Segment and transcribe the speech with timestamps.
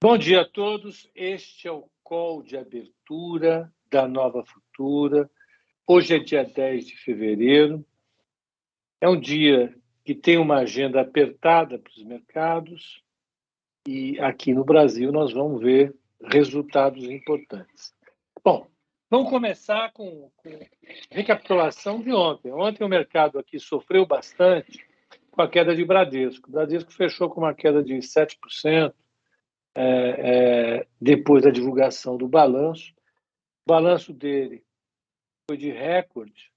[0.00, 1.10] Bom dia a todos.
[1.12, 5.28] Este é o call de abertura da Nova Futura.
[5.84, 7.84] Hoje é dia 10 de fevereiro.
[9.00, 9.74] É um dia
[10.04, 13.02] que tem uma agenda apertada para os mercados
[13.88, 15.92] e aqui no Brasil nós vamos ver
[16.22, 17.92] resultados importantes.
[18.44, 18.68] Bom,
[19.10, 20.60] vamos começar com, com
[21.10, 22.52] recapitulação de ontem.
[22.52, 24.78] Ontem o mercado aqui sofreu bastante
[25.32, 26.48] com a queda de Bradesco.
[26.48, 28.94] O Bradesco fechou com uma queda de 7%,
[29.80, 32.92] é, é, depois da divulgação do balanço.
[33.64, 34.64] O balanço dele
[35.48, 36.50] foi de recorde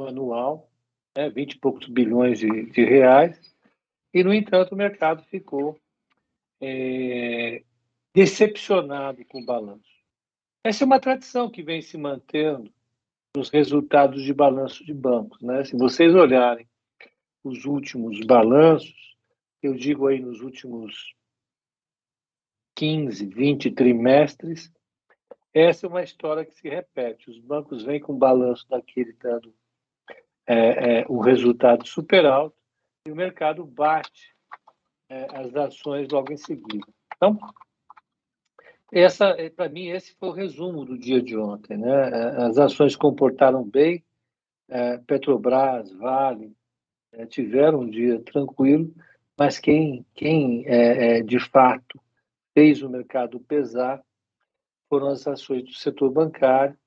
[0.00, 0.68] anual,
[1.16, 3.56] né, 20 e poucos bilhões de, de reais,
[4.12, 5.78] e, no entanto, o mercado ficou
[6.60, 7.62] é,
[8.12, 9.96] decepcionado com o balanço.
[10.64, 12.72] Essa é uma tradição que vem se mantendo
[13.36, 15.40] nos resultados de balanço de bancos.
[15.40, 15.64] Né?
[15.64, 16.66] Se vocês olharem
[17.44, 19.16] os últimos balanços,
[19.62, 21.14] eu digo aí nos últimos
[22.76, 24.70] 15, 20 trimestres,
[25.52, 27.30] essa é uma história que se repete.
[27.30, 29.54] Os bancos vêm com balanço daquele dando
[30.46, 32.56] é, é, um resultado super alto
[33.06, 34.36] e o mercado bate
[35.08, 36.86] é, as ações logo em seguida.
[37.16, 37.38] Então,
[38.92, 41.78] essa, é, para mim, esse foi o resumo do dia de ontem.
[41.78, 41.88] Né?
[41.88, 44.04] É, as ações comportaram bem,
[44.68, 46.54] é, Petrobras, Vale,
[47.30, 48.92] tiveram um dia tranquilo,
[49.38, 50.66] mas quem, quem
[51.24, 51.98] de fato
[52.56, 54.02] fez o mercado pesar
[54.88, 56.78] foram as ações do setor bancário,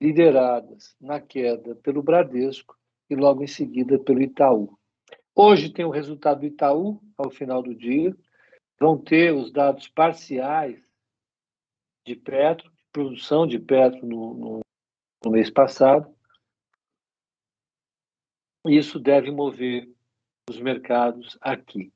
[0.00, 2.74] lideradas na queda pelo Bradesco
[3.10, 4.78] e logo em seguida pelo Itaú.
[5.34, 8.16] Hoje tem o resultado do Itaú ao final do dia.
[8.80, 10.80] Vão ter os dados parciais
[12.06, 14.60] de Petro, produção de Petro no, no,
[15.22, 16.10] no mês passado.
[18.66, 19.92] Isso deve mover
[20.48, 21.92] os mercados aqui.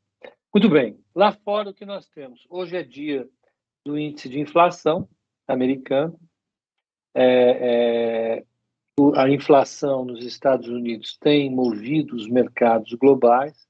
[0.55, 1.03] Muito bem.
[1.14, 2.47] Lá fora, o que nós temos?
[2.50, 3.27] Hoje é dia
[3.83, 5.09] do índice de inflação
[5.48, 6.20] americano.
[7.14, 8.44] É, é,
[9.17, 13.66] a inflação nos Estados Unidos tem movido os mercados globais.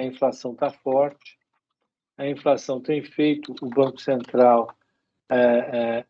[0.00, 1.38] A inflação está forte.
[2.18, 4.76] A inflação tem feito o Banco Central
[5.30, 6.06] é, é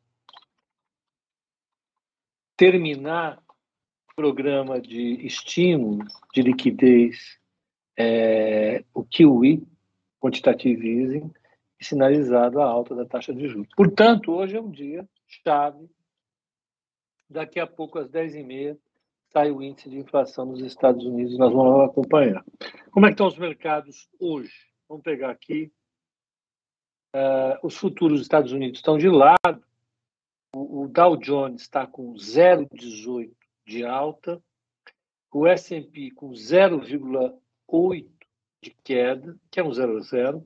[2.56, 3.42] terminar
[4.10, 7.38] o programa de estímulo de liquidez,
[7.98, 9.73] é, o QE,
[10.24, 11.30] quantitative easing,
[11.78, 13.68] sinalizado a alta da taxa de juros.
[13.76, 15.86] Portanto, hoje é um dia chave.
[17.28, 18.78] Daqui a pouco, às 10h30,
[19.30, 22.42] sai o índice de inflação nos Estados Unidos, nós vamos acompanhar.
[22.90, 24.54] Como é que estão os mercados hoje?
[24.88, 25.70] Vamos pegar aqui.
[27.14, 29.62] Uh, os futuros dos Estados Unidos estão de lado.
[30.54, 33.30] O, o Dow Jones está com 0,18
[33.66, 34.42] de alta.
[35.30, 38.13] O S&P com 0,8
[38.64, 40.42] de queda, que é um 0,0,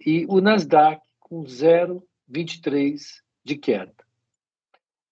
[0.00, 3.00] e o Nasdaq com 0,23
[3.44, 3.94] de queda.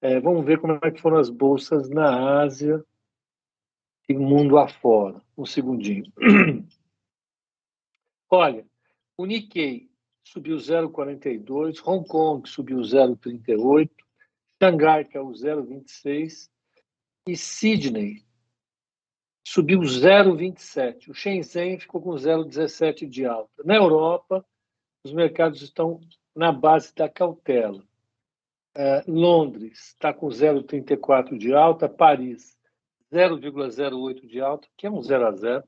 [0.01, 2.83] É, vamos ver como é que foram as bolsas na Ásia
[4.09, 5.21] e mundo afora.
[5.37, 6.11] Um segundinho.
[8.31, 8.67] Olha,
[9.17, 9.91] o Nikkei
[10.25, 13.91] subiu 0,42, Hong Kong subiu 0,38,
[14.63, 16.49] Xangai caiu 0,26
[17.27, 18.25] e Sydney
[19.51, 21.11] subiu 0,27.
[21.11, 23.65] O Shenzhen ficou com 0,17 de alta.
[23.65, 24.47] Na Europa,
[25.05, 25.99] os mercados estão
[26.37, 27.83] na base da cautela.
[28.77, 32.57] Uh, Londres está com 0,34 de alta, Paris
[33.13, 35.65] 0,08 de alta, que é um 0 a 0,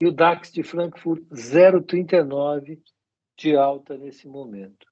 [0.00, 2.80] e o DAX de Frankfurt 0,39
[3.36, 4.86] de alta nesse momento.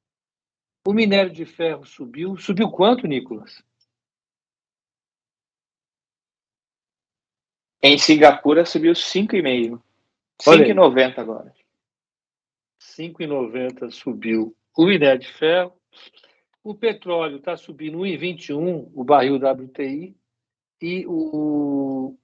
[0.85, 2.37] O minério de ferro subiu.
[2.37, 3.63] Subiu quanto, Nicolas?
[7.83, 9.81] Em Singapura subiu 5,5.
[10.41, 11.55] 5,90 agora.
[12.81, 15.73] 5,90 subiu o minério de ferro.
[16.63, 20.17] O petróleo está subindo 1,21 o barril WTI
[20.83, 22.17] e o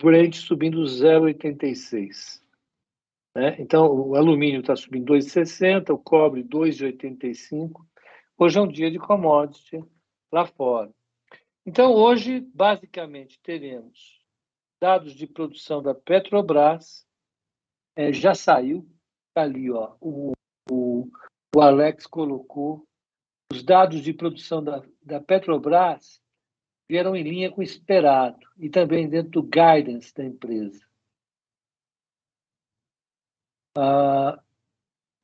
[0.00, 2.40] Brent subindo 0,86.
[3.34, 3.56] Né?
[3.58, 7.84] Então, o alumínio está subindo 2,60, o cobre 2,85.
[8.38, 9.84] Hoje é um dia de commodity
[10.30, 10.90] lá fora.
[11.66, 14.23] Então, hoje, basicamente, teremos
[14.80, 17.06] dados de produção da Petrobras,
[17.96, 18.88] é, já saiu,
[19.32, 20.32] tá ali, ó, o,
[20.70, 21.08] o,
[21.54, 22.86] o Alex colocou,
[23.52, 26.20] os dados de produção da, da Petrobras
[26.88, 30.84] vieram em linha com o esperado e também dentro do guidance da empresa.
[33.76, 34.42] Ah,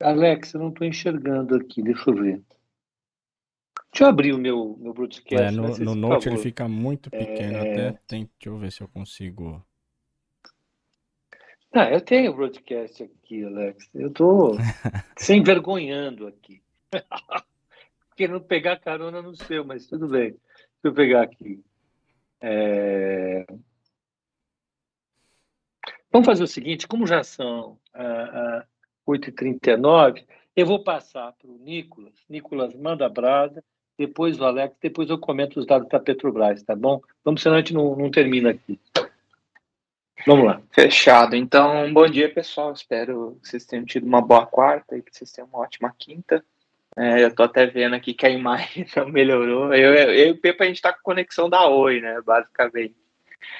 [0.01, 2.43] Alex, eu não estou enxergando aqui, deixa eu ver.
[3.91, 5.43] Deixa eu abrir o meu, meu broadcast.
[5.43, 7.71] É, no, no Note ele fica muito pequeno, é...
[7.71, 9.63] até tem, deixa eu ver se eu consigo.
[11.73, 13.89] Não, eu tenho o broadcast aqui, Alex.
[13.93, 14.55] Eu estou
[15.17, 16.61] se envergonhando aqui.
[18.15, 20.31] Querendo pegar carona no seu, mas tudo bem.
[20.31, 20.39] Deixa
[20.83, 21.61] eu pegar aqui.
[22.39, 23.45] É...
[26.11, 28.65] Vamos fazer o seguinte: como já são ah,
[29.07, 32.13] 8h39, ah, eu vou passar para o Nicolas.
[32.29, 33.63] Nicolas manda brasa,
[33.97, 37.01] depois o Alex, depois eu comento os dados da Petrobras, tá bom?
[37.23, 38.79] Vamos, senão a gente não, não termina aqui.
[40.25, 40.61] Vamos lá.
[40.71, 41.35] Fechado.
[41.35, 42.73] Então, bom dia, pessoal.
[42.73, 46.43] Espero que vocês tenham tido uma boa quarta e que vocês tenham uma ótima quinta.
[46.95, 49.73] É, eu tô até vendo aqui que a imagem não melhorou.
[49.73, 52.21] Eu, eu, eu e o Pepa, a gente tá com conexão da Oi, né?
[52.21, 52.95] Basicamente.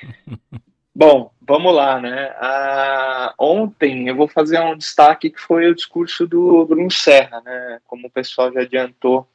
[0.94, 2.36] Bom, vamos lá, né?
[2.38, 7.80] Ah, ontem eu vou fazer um destaque que foi o discurso do Bruno Serra, né?
[7.88, 9.28] Como o pessoal já adiantou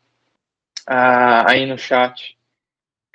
[0.87, 2.37] ah, aí no chat.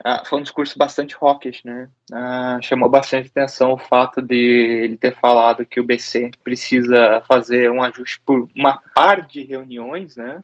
[0.04, 1.90] Ah, foi um discurso bastante hawkish, né?
[2.12, 4.36] Ah, chamou bastante atenção o fato de
[4.84, 10.16] ele ter falado que o BC precisa fazer um ajuste por uma par de reuniões,
[10.16, 10.44] né?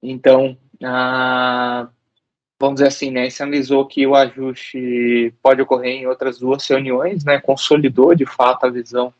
[0.00, 1.88] Então, ah,
[2.58, 3.28] vamos dizer assim, né?
[3.30, 7.40] Sinalizou que o ajuste pode ocorrer em outras duas reuniões, né?
[7.40, 9.12] Consolidou de fato a visão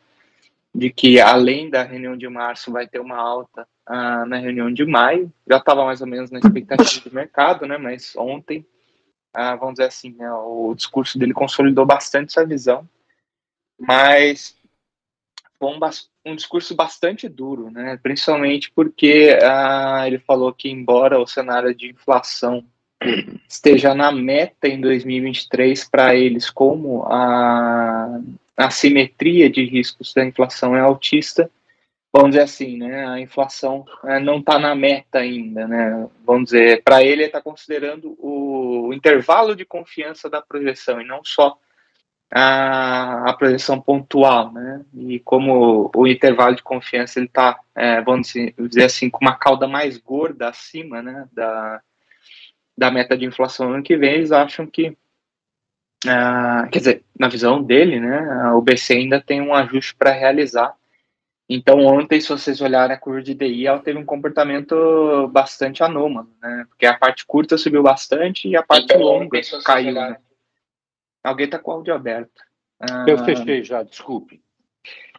[0.76, 4.84] de que além da reunião de março vai ter uma alta ah, na reunião de
[4.84, 5.32] maio.
[5.48, 7.78] Já estava mais ou menos na expectativa do mercado, né?
[7.78, 8.66] Mas ontem
[9.36, 12.88] ah, vamos dizer assim, né, o discurso dele consolidou bastante essa visão,
[13.78, 14.56] mas
[15.58, 15.80] foi um,
[16.24, 21.90] um discurso bastante duro, né, principalmente porque ah, ele falou que, embora o cenário de
[21.90, 22.64] inflação
[23.46, 28.18] esteja na meta em 2023 para eles, como a,
[28.56, 31.50] a simetria de riscos da inflação é altista,
[32.12, 36.82] vamos dizer assim, né, a inflação é, não está na meta ainda, né, vamos dizer,
[36.82, 41.58] para ele está considerando o, o, intervalo de confiança da projeção e não só
[42.30, 48.32] a, a projeção pontual, né, e como o intervalo de confiança ele está, é, vamos
[48.58, 51.82] dizer assim, com uma cauda mais gorda acima, né, da,
[52.76, 54.96] da meta de inflação ano que vem, eles acham que
[56.04, 60.76] Uh, quer dizer, na visão dele, né, o BC ainda tem um ajuste para realizar
[61.48, 66.28] então, ontem, se vocês olharem a curva de DI, ela teve um comportamento bastante anômalo,
[66.42, 66.64] né?
[66.68, 69.94] Porque a parte curta subiu bastante e a parte então, longa caiu.
[69.94, 70.16] Né?
[71.22, 72.42] Alguém está com o áudio aberto.
[73.06, 74.42] Eu ah, fechei já, desculpe.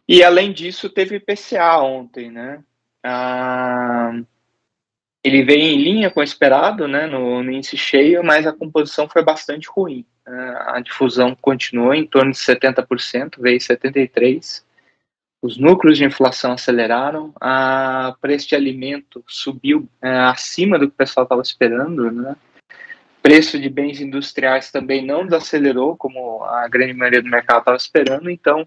[0.06, 2.62] E além disso, teve IPCA ontem, né?
[3.02, 4.12] Ah,
[5.24, 7.06] ele veio em linha com o esperado, né?
[7.06, 10.06] No, no índice cheio, mas a composição foi bastante ruim.
[10.66, 14.62] A difusão continuou em torno de 70%, veio 73%
[15.40, 20.96] os núcleos de inflação aceleraram, a preço de alimento subiu é, acima do que o
[20.96, 22.34] pessoal estava esperando, né?
[23.22, 28.28] Preço de bens industriais também não desacelerou, como a grande maioria do mercado estava esperando,
[28.28, 28.66] então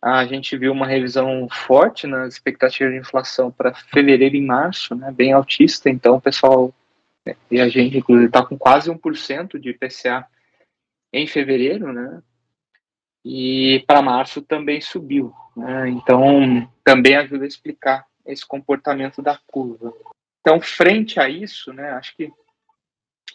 [0.00, 5.12] a gente viu uma revisão forte nas expectativas de inflação para fevereiro e março, né,
[5.12, 6.74] bem altista, então o pessoal,
[7.48, 10.26] e a gente inclusive está com quase 1% de IPCA
[11.12, 12.22] em fevereiro, né,
[13.24, 15.32] e para março também subiu.
[15.56, 15.90] Né?
[15.90, 19.92] Então, também ajuda a explicar esse comportamento da curva.
[20.40, 22.32] Então, frente a isso, né, acho que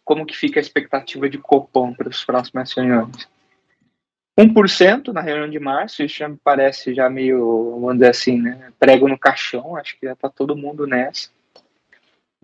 [0.04, 3.28] como que fica a expectativa de Copom para as próximas reuniões?
[4.38, 8.72] 1% na reunião de março, isso já me parece já meio, vamos dizer assim, né,
[8.80, 11.30] prego no caixão, acho que já está todo mundo nessa.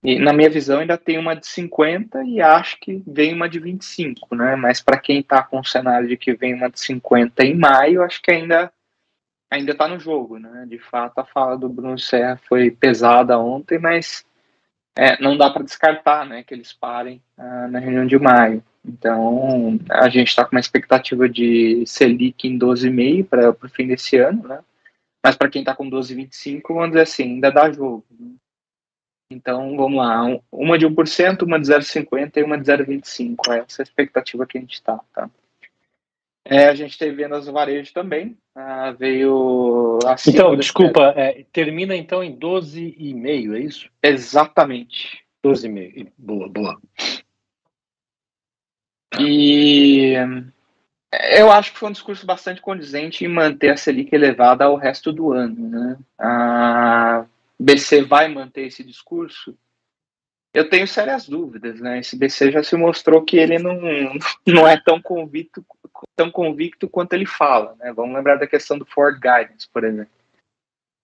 [0.04, 3.57] E, na minha visão, ainda tem uma de 50 e acho que vem uma de
[3.57, 4.56] 25, né?
[4.56, 8.04] Mas para quem está com o cenário de que vem uma de 50 em maio,
[8.04, 8.72] acho que ainda
[9.50, 10.66] ainda está no jogo, né?
[10.68, 14.26] De fato, a fala do Bruno Serra foi pesada ontem, mas
[14.95, 16.44] é, não dá para descartar, né?
[16.44, 18.64] Que eles parem uh, na reunião de maio.
[18.86, 24.18] Então, a gente está com uma expectativa de Selic em 12,5 para o fim desse
[24.18, 24.60] ano, né?
[25.24, 28.04] Mas para quem está com 12,25, vamos dizer assim, ainda dá jogo.
[28.19, 28.31] Né?
[29.33, 33.35] Então, vamos lá, uma de 1%, uma de 0,50% e uma de 0,25%.
[33.49, 35.30] É essa é a expectativa que a gente está, tá?
[36.45, 40.31] É, a gente teve vendas no varejo também, ah, veio assim.
[40.31, 43.90] Então, desculpa, é, termina então em 12,5, é isso?
[44.02, 45.23] Exatamente.
[45.44, 46.81] 12,5, boa, boa.
[49.19, 50.16] E
[51.37, 55.13] eu acho que foi um discurso bastante condizente em manter a Selic elevada ao resto
[55.13, 55.97] do ano, né?
[56.19, 57.25] Ah,
[57.64, 59.58] BC vai manter esse discurso?
[60.54, 62.00] Eu tenho sérias dúvidas, né?
[62.00, 63.80] Esse BC já se mostrou que ele não,
[64.46, 65.66] não é tão convicto,
[66.16, 67.92] tão convicto quanto ele fala, né?
[67.94, 70.12] Vamos lembrar da questão do Ford Guidance, por exemplo.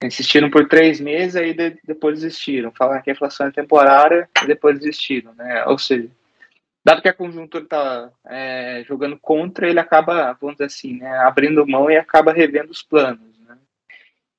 [0.03, 2.71] Insistiram por três meses e de, depois desistiram.
[2.71, 5.65] Falaram que a inflação é temporária e depois desistiram, né?
[5.65, 6.09] Ou seja,
[6.85, 11.67] dado que a conjuntura está é, jogando contra, ele acaba, vamos dizer assim, né, abrindo
[11.67, 13.28] mão e acaba revendo os planos.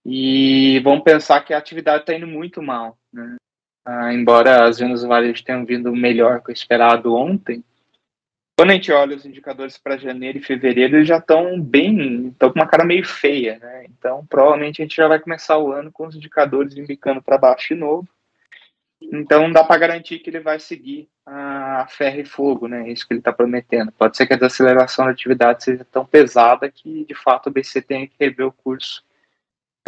[0.05, 2.99] E vamos pensar que a atividade está indo muito mal.
[3.13, 3.37] Né?
[3.85, 7.65] ah, embora as vendas varejo tenham vindo melhor que o esperado ontem,
[8.57, 12.53] quando a gente olha os indicadores para janeiro e fevereiro, eles já estão bem, estão
[12.53, 13.87] com uma cara meio feia, né?
[13.87, 17.75] Então, provavelmente a gente já vai começar o ano com os indicadores indicando para baixo
[17.75, 18.07] de novo.
[19.01, 22.87] Então, dá para garantir que ele vai seguir a ferro e fogo, né?
[22.91, 23.91] Isso que ele está prometendo.
[23.93, 27.81] Pode ser que a desaceleração da atividade seja tão pesada que, de fato, o BC
[27.81, 29.03] tenha que rever o curso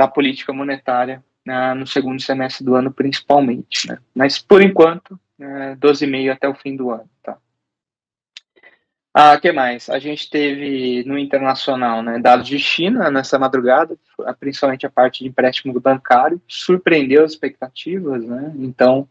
[0.02, 3.88] da política monetária né, no segundo semestre do ano, principalmente.
[3.88, 3.98] Né?
[4.14, 7.08] Mas, por enquanto, é, 12,5 até o fim do ano.
[7.22, 7.38] Tá?
[9.14, 9.88] Ah, que mais?
[9.88, 13.96] A gente teve no internacional, né, dados de China nessa madrugada,
[14.40, 18.52] principalmente a parte de empréstimo bancário, surpreendeu as expectativas, né?
[18.58, 19.08] Então,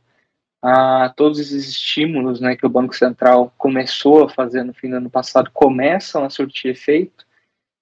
[0.62, 4.98] ah, todos esses estímulos, né, que o Banco Central começou a fazer no fim do
[4.98, 7.25] ano passado começam a surtir efeito.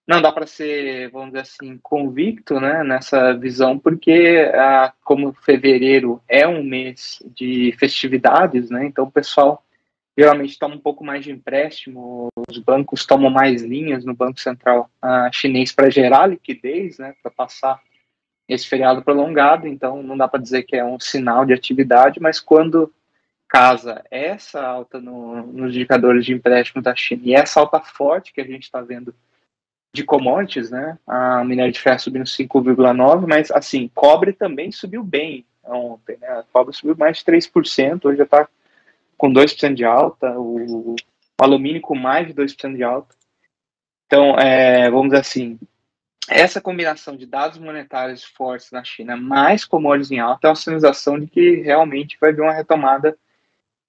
[0.10, 6.20] Não dá para ser, vamos dizer assim, convicto, né, nessa visão, porque ah, como fevereiro
[6.28, 8.88] é um mês de festividades, né?
[8.88, 9.64] Então, o pessoal
[10.18, 14.90] geralmente toma um pouco mais de empréstimo, os bancos tomam mais linhas no Banco Central
[15.04, 17.80] uh, chinês para gerar liquidez, né, para passar
[18.48, 22.40] esse feriado prolongado, então não dá para dizer que é um sinal de atividade, mas
[22.40, 22.92] quando
[23.48, 28.42] casa essa alta no, nos indicadores de empréstimo da China e essa alta forte que
[28.42, 29.14] a gente está vendo
[29.94, 35.46] de commodities, né, a minério de ferro subindo 5,9, mas assim, cobre também subiu bem
[35.64, 38.48] ontem, né, a cobre subiu mais de 3%, hoje já está
[39.18, 40.96] com 2% de alta, o, o,
[41.38, 43.16] alumínio com mais de 2% de alta.
[44.06, 45.60] Então, é, vamos dizer assim,
[46.30, 51.20] essa combinação de dados monetários fortes na China mais commodities em alta é uma sinalização
[51.20, 53.18] de que realmente vai haver uma retomada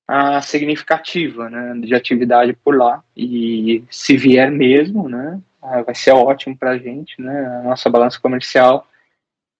[0.09, 3.04] ah, significativa né, de atividade por lá.
[3.16, 7.20] E se vier mesmo, né, ah, vai ser ótimo para a gente.
[7.20, 8.86] Né, a nossa balança comercial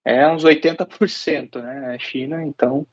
[0.03, 2.87] é uns 80% né, China, então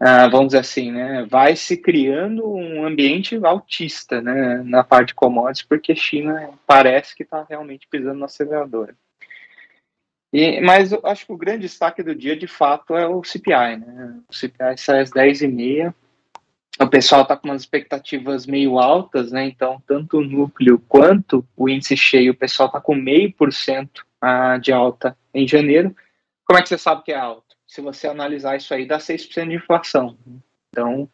[0.00, 5.14] ah, vamos dizer assim, né, vai se criando um ambiente autista, né, na parte de
[5.14, 8.94] commodities, porque a China parece que está realmente pisando no acelerador.
[10.32, 13.78] E, mas eu acho que o grande destaque do dia, de fato, é o CPI,
[13.78, 15.92] né, o CPI sai às 10h30,
[16.80, 21.68] o pessoal está com umas expectativas meio altas, né, então tanto o núcleo quanto o
[21.68, 25.94] índice cheio, o pessoal está com meio por cento ah, de alta em janeiro.
[26.44, 27.48] Como é que você sabe que é alto?
[27.68, 30.16] se você analisar isso aí, dá 6% de inflação.
[30.70, 31.08] Então,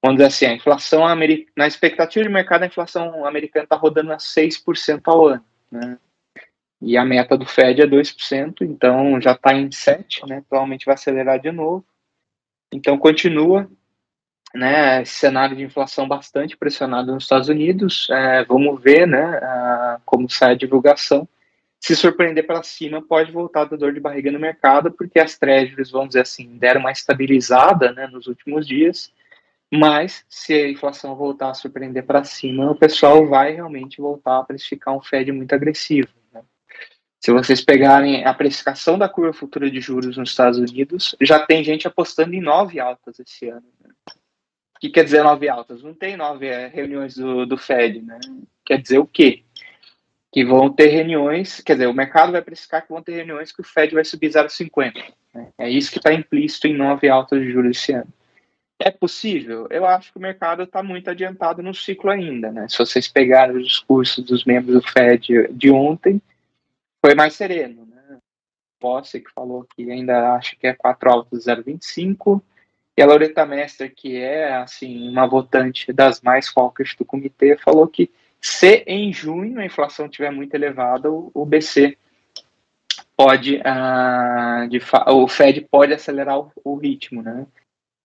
[0.00, 4.12] vamos dizer assim, a inflação americana, na expectativa de mercado, a inflação americana está rodando
[4.12, 5.98] a 6% ao ano, né?
[6.80, 10.44] E a meta do Fed é 2%, então já está em 7%, né?
[10.48, 11.84] Provavelmente vai acelerar de novo.
[12.72, 13.68] Então, continua
[14.54, 18.08] né, esse cenário de inflação bastante pressionado nos Estados Unidos.
[18.10, 21.28] É, vamos ver né, a, como sai a divulgação
[21.80, 25.90] se surpreender para cima, pode voltar da dor de barriga no mercado, porque as treasuries,
[25.90, 29.12] vamos dizer assim, deram uma estabilizada né, nos últimos dias,
[29.72, 34.44] mas se a inflação voltar a surpreender para cima, o pessoal vai realmente voltar a
[34.44, 36.08] precificar um Fed muito agressivo.
[36.32, 36.42] Né?
[37.20, 41.62] Se vocês pegarem a precificação da curva futura de juros nos Estados Unidos, já tem
[41.62, 43.66] gente apostando em nove altas esse ano.
[44.78, 45.82] O que quer dizer nove altas?
[45.82, 48.18] Não tem nove é, reuniões do, do Fed, né?
[48.64, 49.42] Quer dizer o quê?
[50.32, 53.60] que vão ter reuniões, quer dizer, o mercado vai precificar que vão ter reuniões que
[53.60, 55.02] o Fed vai subir 0,50.
[55.34, 55.48] Né?
[55.58, 58.12] É isso que está implícito em nove altas de juros esse ano.
[58.78, 59.66] É possível?
[59.70, 62.52] Eu acho que o mercado está muito adiantado no ciclo ainda.
[62.52, 62.68] Né?
[62.68, 66.22] Se vocês pegarem os discursos dos membros do Fed de ontem,
[67.04, 67.86] foi mais sereno.
[67.86, 68.18] Né?
[68.78, 72.40] Posse, que falou que ainda acha que é 4 altas 0,25,
[72.98, 77.86] e a Loreta Mestre, que é assim uma votante das mais focas do comitê, falou
[77.86, 81.96] que se em junho a inflação estiver muito elevada, o, BC
[83.16, 87.46] pode, uh, de, o Fed pode acelerar o, o, ritmo, né?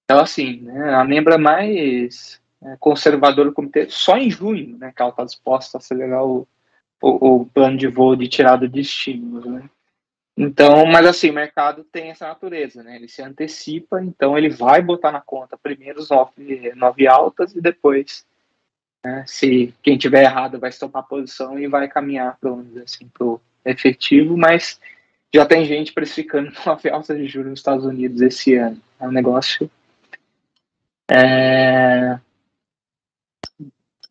[0.06, 5.02] Então, assim, né, a membra mais é, conservadora do comitê, só em junho, né, que
[5.02, 6.48] ela está disposta a acelerar o,
[7.02, 9.68] o, o, plano de voo de tirada de estímulos, né?
[10.36, 12.96] Então, mas assim, o mercado tem essa natureza, né?
[12.96, 17.62] Ele se antecipa, então ele vai botar na conta primeiro os nove, nove altas e
[17.62, 18.26] depois
[19.04, 19.26] né?
[19.28, 22.52] Se quem tiver errado vai estopar a posição e vai caminhar para
[22.84, 24.80] assim, o efetivo, mas
[25.34, 28.82] já tem gente precificando uma alta de juros nos Estados Unidos esse ano.
[29.00, 29.70] É um negócio.
[31.12, 32.18] É,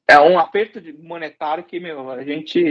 [0.06, 2.62] é um aperto monetário que, meu, a gente.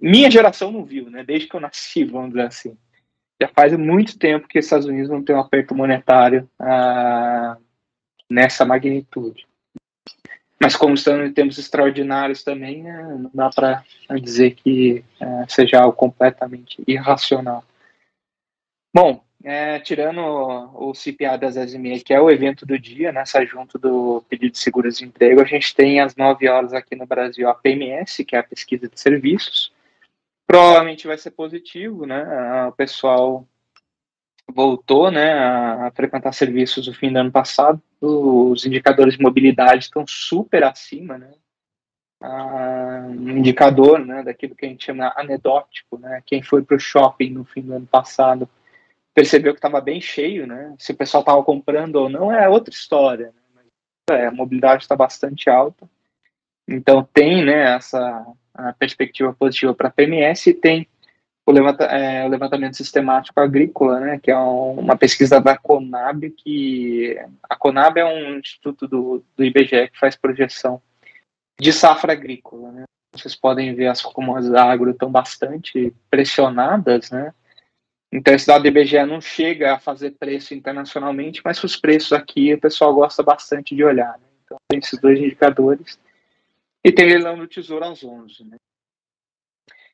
[0.00, 1.24] Minha geração não viu, né?
[1.24, 2.78] Desde que eu nasci, vamos dizer assim.
[3.40, 7.56] Já faz muito tempo que os Estados Unidos não tem um aperto monetário ah,
[8.28, 9.46] nessa magnitude.
[10.60, 13.84] Mas como estamos em tempos extraordinários também, né, não dá para
[14.20, 17.64] dizer que é, seja algo completamente irracional.
[18.92, 23.22] Bom, é, tirando o, o CPA das 10h30, que é o evento do dia, né,
[23.46, 27.06] junto do pedido de seguros de emprego, a gente tem às 9 horas aqui no
[27.06, 29.72] Brasil a PMS, que é a pesquisa de serviços.
[30.48, 32.24] Provavelmente vai ser positivo, né?
[32.68, 33.46] O pessoal
[34.50, 37.82] voltou né, a, frequentar serviços no fim do ano passado.
[38.00, 41.30] Os indicadores de mobilidade estão super acima, né?
[42.20, 46.20] um indicador né, daquilo que a gente chama anedótico, né?
[46.26, 48.48] Quem foi para o shopping no fim do ano passado
[49.14, 50.74] percebeu que estava bem cheio, né?
[50.78, 53.32] Se o pessoal estava comprando ou não é outra história.
[53.54, 53.62] Né?
[54.10, 55.88] É, a mobilidade está bastante alta,
[56.66, 58.26] então tem né, essa
[58.78, 60.86] perspectiva positiva para a PMS e tem
[61.46, 66.28] o, levanta, é, o, levantamento sistemático agrícola, né, que é um, uma pesquisa da Conab,
[66.30, 70.82] que a Conab é um instituto do, do IBGE que faz projeção
[71.58, 72.70] de safra agrícola.
[72.72, 72.84] Né?
[73.14, 77.32] Vocês podem ver as, como as agro estão bastante pressionadas, né?
[78.10, 82.54] Então, esse dado do IBGE não chega a fazer preço internacionalmente, mas os preços aqui
[82.54, 84.18] o pessoal gosta bastante de olhar.
[84.18, 84.26] Né?
[84.44, 85.98] Então, tem esses dois indicadores.
[86.84, 88.44] E tem leilão do Tesouro às 11.
[88.44, 88.56] Né?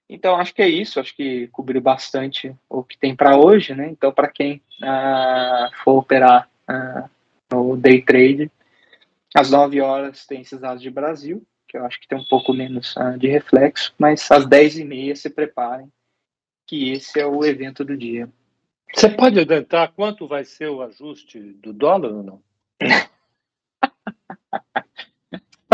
[0.08, 1.00] Então, acho que é isso.
[1.00, 3.74] Acho que cobriu bastante o que tem para hoje.
[3.74, 3.88] Né?
[3.88, 7.08] Então, para quem ah, for operar ah,
[7.52, 8.50] no day trade,
[9.34, 12.52] às 9 horas tem esses dados de Brasil, que eu acho que tem um pouco
[12.52, 15.90] menos ah, de reflexo, mas às 10h30 se preparem
[16.66, 18.28] que esse é o evento do dia.
[18.94, 22.42] Você pode adiantar quanto vai ser o ajuste do dólar ou não?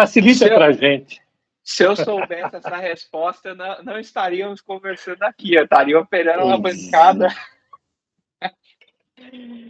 [0.00, 1.20] Facilita para a gente.
[1.62, 7.28] Se eu soubesse essa resposta, não, não estaríamos conversando aqui, eu estaria operando uma bancada.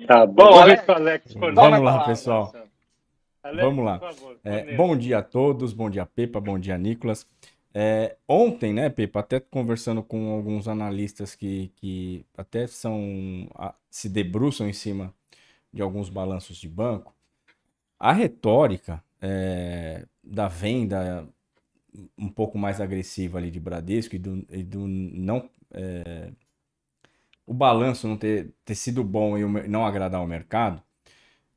[0.07, 2.53] Tá bom, bom Alex, Alex, vamos lá, pessoal.
[3.43, 3.99] Alex, vamos lá.
[3.99, 7.27] Favor, é, bom dia a todos, bom dia Pepa, bom dia Nicolas.
[7.75, 13.49] É, ontem, né, Pepa, até conversando com alguns analistas que, que até são
[13.91, 15.13] se debruçam em cima
[15.73, 17.13] de alguns balanços de banco,
[17.99, 21.27] a retórica é, da venda
[22.17, 26.33] um pouco mais agressiva ali de Bradesco e do, e do não é,
[27.47, 30.81] o balanço não ter, ter sido bom e não agradar o mercado,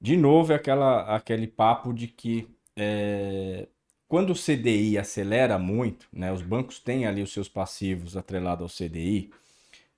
[0.02, 3.68] de novo é aquela, aquele papo de que é,
[4.08, 8.90] quando o CDI acelera muito, né, os bancos têm ali os seus passivos atrelados ao
[8.90, 9.32] CDI,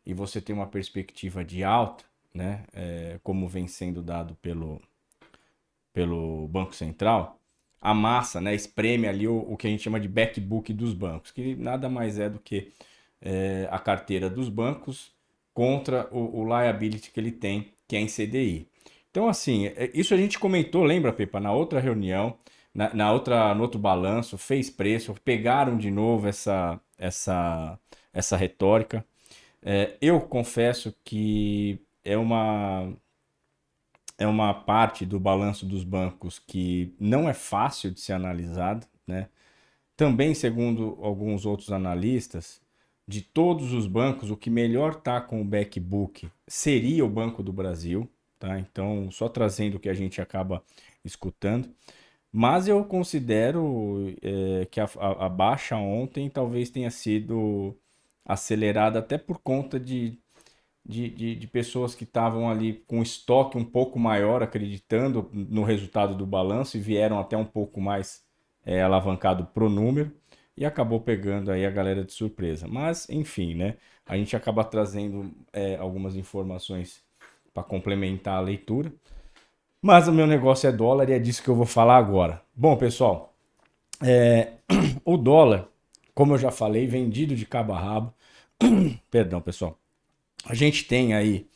[0.05, 4.81] e você tem uma perspectiva de alta, né, é, como vem sendo dado pelo,
[5.93, 7.39] pelo Banco Central,
[7.85, 11.29] a massa né, espreme ali o, o que a gente chama de backbook dos bancos,
[11.29, 12.71] que nada mais é do que
[13.21, 15.13] é, a carteira dos bancos
[15.53, 18.67] contra o, o liability que ele tem, que é em CDI.
[19.11, 22.35] Então, assim, é, isso a gente comentou, lembra, Pepa, na outra reunião,
[22.73, 27.79] na, na, outra, no outro balanço, fez preço, pegaram de novo essa, essa,
[28.11, 29.05] essa retórica.
[29.61, 32.91] É, eu confesso que é uma,
[34.17, 38.87] é uma parte do balanço dos bancos que não é fácil de ser analisada.
[39.05, 39.29] Né?
[39.95, 42.61] Também, segundo alguns outros analistas,
[43.07, 47.53] de todos os bancos, o que melhor está com o backbook seria o Banco do
[47.53, 48.09] Brasil.
[48.39, 48.59] Tá?
[48.59, 50.63] Então, só trazendo o que a gente acaba
[51.03, 51.69] escutando.
[52.31, 57.77] Mas eu considero é, que a, a, a, baixa ontem talvez tenha sido
[58.25, 60.19] acelerada até por conta de,
[60.85, 66.15] de, de, de pessoas que estavam ali com estoque um pouco maior, acreditando no resultado
[66.15, 68.23] do balanço e vieram até um pouco mais
[68.63, 70.11] é, alavancado pro número
[70.55, 72.67] e acabou pegando aí a galera de surpresa.
[72.67, 73.75] Mas, enfim, né?
[74.05, 77.03] A gente acaba trazendo é, algumas informações
[77.53, 78.93] para complementar a leitura.
[79.81, 82.41] Mas o meu negócio é dólar e é disso que eu vou falar agora.
[82.55, 83.33] Bom, pessoal,
[84.03, 84.53] é,
[85.03, 85.67] o dólar,
[86.13, 88.13] como eu já falei, vendido de cabo a rabo.
[89.09, 89.77] Perdão, pessoal.
[90.45, 91.47] A gente tem aí,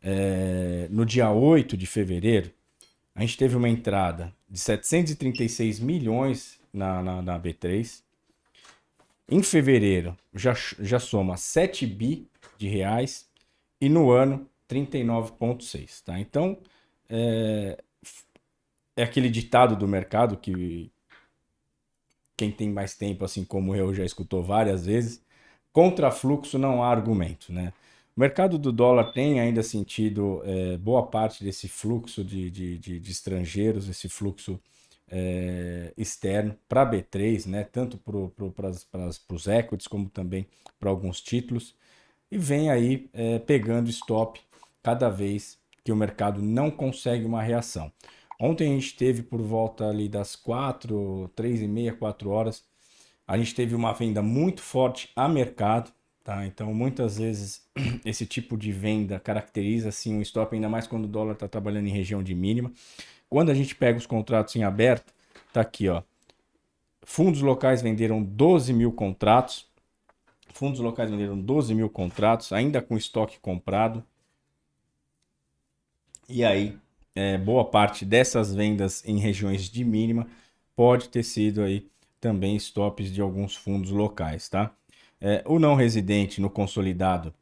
[0.00, 2.50] é, no dia 8 de fevereiro,
[3.14, 8.02] a gente teve uma entrada de 736 milhões na, na, na B3.
[9.28, 13.28] Em fevereiro já, já soma 7 bi de reais
[13.80, 16.18] e no ano 39,6, tá?
[16.20, 16.56] Então,
[17.08, 17.82] é,
[18.96, 20.90] é aquele ditado do mercado que
[22.36, 25.22] quem tem mais tempo, assim como eu, já escutou várias vezes.
[25.72, 27.72] Contra fluxo não há argumento, né?
[28.16, 32.98] O mercado do dólar tem ainda sentido é, boa parte desse fluxo de, de, de,
[32.98, 34.58] de estrangeiros, esse fluxo
[35.06, 37.64] é, externo para B3, né?
[37.64, 38.70] tanto para
[39.34, 40.46] os equities como também
[40.80, 41.74] para alguns títulos,
[42.30, 44.40] e vem aí é, pegando stop
[44.82, 47.92] cada vez que o mercado não consegue uma reação.
[48.40, 52.64] Ontem a gente teve por volta ali das 4, 3 e meia, 4 horas,
[53.26, 55.92] a gente teve uma venda muito forte a mercado,
[56.26, 56.44] Tá?
[56.44, 57.64] Então, muitas vezes,
[58.04, 61.86] esse tipo de venda caracteriza assim, um stop, ainda mais quando o dólar está trabalhando
[61.86, 62.72] em região de mínima.
[63.30, 65.14] Quando a gente pega os contratos em aberto,
[65.52, 66.02] tá aqui, ó.
[67.04, 69.68] Fundos locais venderam 12 mil contratos.
[70.48, 74.02] Fundos locais venderam 12 mil contratos, ainda com estoque comprado.
[76.28, 76.76] E aí,
[77.14, 80.26] é, boa parte dessas vendas em regiões de mínima
[80.74, 81.88] pode ter sido aí
[82.20, 84.74] também stops de alguns fundos locais, tá?
[85.20, 87.32] É, o não residente no consolidado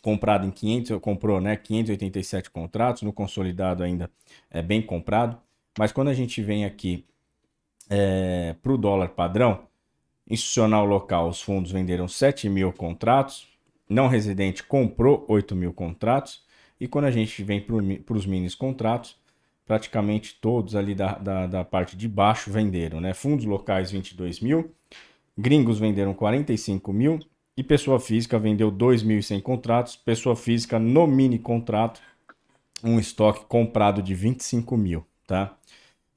[0.00, 4.10] comprado em 500, comprou né, 587 contratos, no consolidado ainda
[4.50, 5.38] é bem comprado,
[5.78, 7.06] mas quando a gente vem aqui
[7.88, 9.66] é, para o dólar padrão,
[10.28, 13.48] institucional local, os fundos venderam 7 mil contratos,
[13.88, 16.44] não residente comprou 8 mil contratos,
[16.78, 19.16] e quando a gente vem para os minis contratos,
[19.64, 23.14] praticamente todos ali da, da, da, parte de baixo venderam, né?
[23.14, 24.70] Fundos locais 22 mil,
[25.36, 27.18] Gringos venderam 45 mil
[27.56, 29.96] e pessoa física vendeu 2.100 contratos.
[29.96, 32.00] Pessoa física no mini contrato,
[32.82, 35.56] um estoque comprado de 25 mil, tá?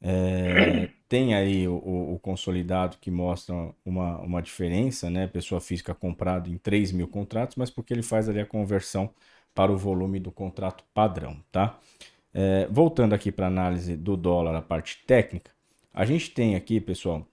[0.02, 1.76] É, tem aí o,
[2.14, 5.28] o, consolidado que mostra uma, uma diferença, né?
[5.28, 9.10] Pessoa física comprado em 3 mil contratos, mas porque ele faz ali a conversão
[9.56, 11.80] para o volume do contrato padrão, tá?
[12.34, 15.52] É, voltando aqui para a análise do dólar, a parte técnica,
[15.94, 17.26] a gente tem aqui, pessoal,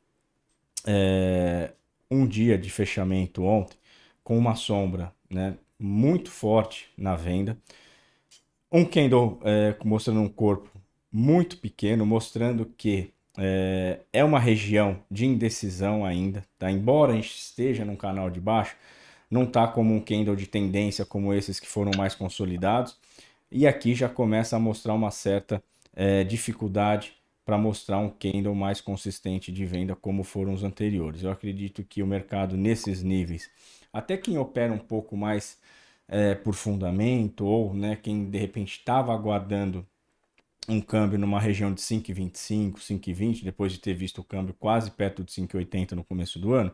[0.87, 1.73] é,
[2.11, 3.77] um dia de fechamento ontem
[4.23, 7.59] com uma sombra né, muito forte na venda.
[8.73, 10.71] Um candle é, mostrando um corpo
[11.13, 16.45] muito pequeno, mostrando que é, é, uma região de indecisão ainda.
[16.59, 16.71] Tá?
[16.71, 18.77] Embora a gente esteja num canal de baixo,
[19.31, 22.97] não está como um candle de tendência como esses que foram mais consolidados.
[23.51, 25.63] E aqui já começa a mostrar uma certa
[25.95, 27.13] é, dificuldade
[27.45, 31.23] para mostrar um candle mais consistente de venda como foram os anteriores.
[31.23, 33.51] Eu acredito que o mercado nesses níveis,
[33.93, 35.59] até quem opera um pouco mais
[36.09, 39.87] é, por fundamento ou né, quem de repente estava aguardando
[40.69, 45.23] um câmbio numa região de 5,25, 5,20, depois de ter visto o câmbio quase perto
[45.23, 46.73] de 5,80 no começo do ano,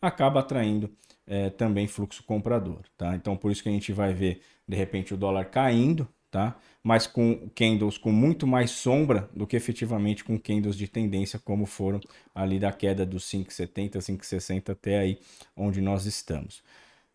[0.00, 0.94] acaba atraindo
[1.26, 2.82] é, também fluxo comprador.
[2.96, 3.14] Tá?
[3.14, 6.56] Então, por isso que a gente vai ver de repente o dólar caindo, tá?
[6.82, 11.66] Mas com candles com muito mais sombra do que efetivamente com candles de tendência, como
[11.66, 12.00] foram
[12.34, 15.18] ali da queda dos 5,70, 5,60 até aí
[15.56, 16.62] onde nós estamos.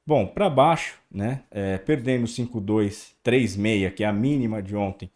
[0.05, 1.43] Bom, para baixo, né?
[1.49, 5.09] É, perdendo 5,236, que é a mínima de ontem,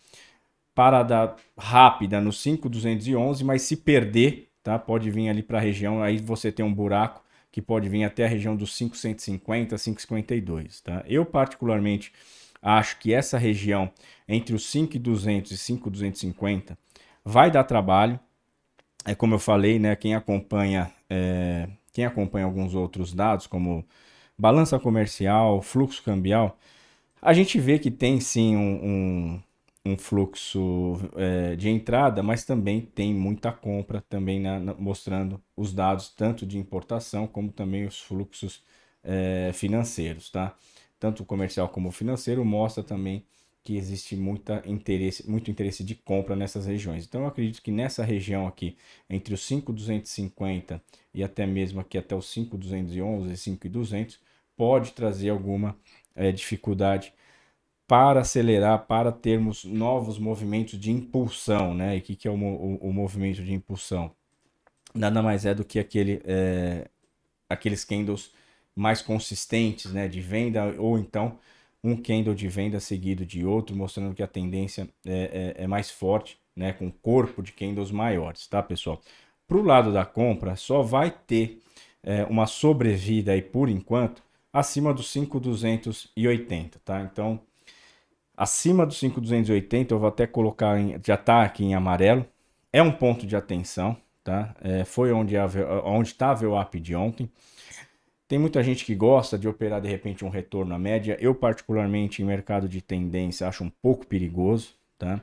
[0.73, 4.79] parada rápida no 5,211, mas se perder, tá?
[4.79, 8.25] Pode vir ali para a região, aí você tem um buraco que pode vir até
[8.25, 11.03] a região dos 5,150, 5,52, tá?
[11.07, 12.11] Eu particularmente
[12.61, 13.91] acho que essa região
[14.27, 16.77] entre os 5,200 e 5,250
[17.23, 18.19] vai dar trabalho.
[19.05, 19.95] É como eu falei, né?
[19.95, 23.85] Quem acompanha, é, quem acompanha alguns outros dados, como
[24.37, 26.57] balança comercial, fluxo cambial,
[27.21, 32.81] a gente vê que tem sim um, um, um fluxo é, de entrada, mas também
[32.81, 34.41] tem muita compra, também
[34.77, 38.63] mostrando os dados tanto de importação como também os fluxos
[39.03, 40.55] é, financeiros, tá?
[40.99, 43.23] Tanto comercial como financeiro, mostra também
[43.63, 47.05] que existe muita interesse, muito interesse de compra nessas regiões.
[47.05, 48.77] Então eu acredito que nessa região aqui,
[49.09, 50.81] entre os 5,250
[51.13, 54.19] e até mesmo aqui até os 5,211 e 5,200,
[54.55, 55.77] pode trazer alguma
[56.15, 57.13] é, dificuldade
[57.87, 61.95] para acelerar, para termos novos movimentos de impulsão, né?
[61.95, 64.11] E o que, que é o, o, o, movimento de impulsão?
[64.93, 66.87] Nada mais é do que aquele, é,
[67.49, 68.31] aqueles candles
[68.79, 71.37] mais consistentes né, de venda, ou então
[71.83, 75.91] um candle de venda seguido de outro, mostrando que a tendência é, é, é mais
[75.91, 79.01] forte, né, com corpo de candles maiores, tá, pessoal?
[79.47, 81.61] Para o lado da compra, só vai ter
[82.03, 87.01] é, uma sobrevida aí por enquanto acima dos 5,280, tá?
[87.01, 87.39] Então,
[88.35, 92.25] acima dos 5,280, eu vou até colocar, em, já está aqui em amarelo,
[92.71, 94.55] é um ponto de atenção, tá?
[94.61, 97.29] É, foi onde estava o VWAP de ontem.
[98.29, 101.17] Tem muita gente que gosta de operar de repente um retorno à média.
[101.19, 104.75] Eu, particularmente, em mercado de tendência, acho um pouco perigoso.
[104.99, 105.19] Tá?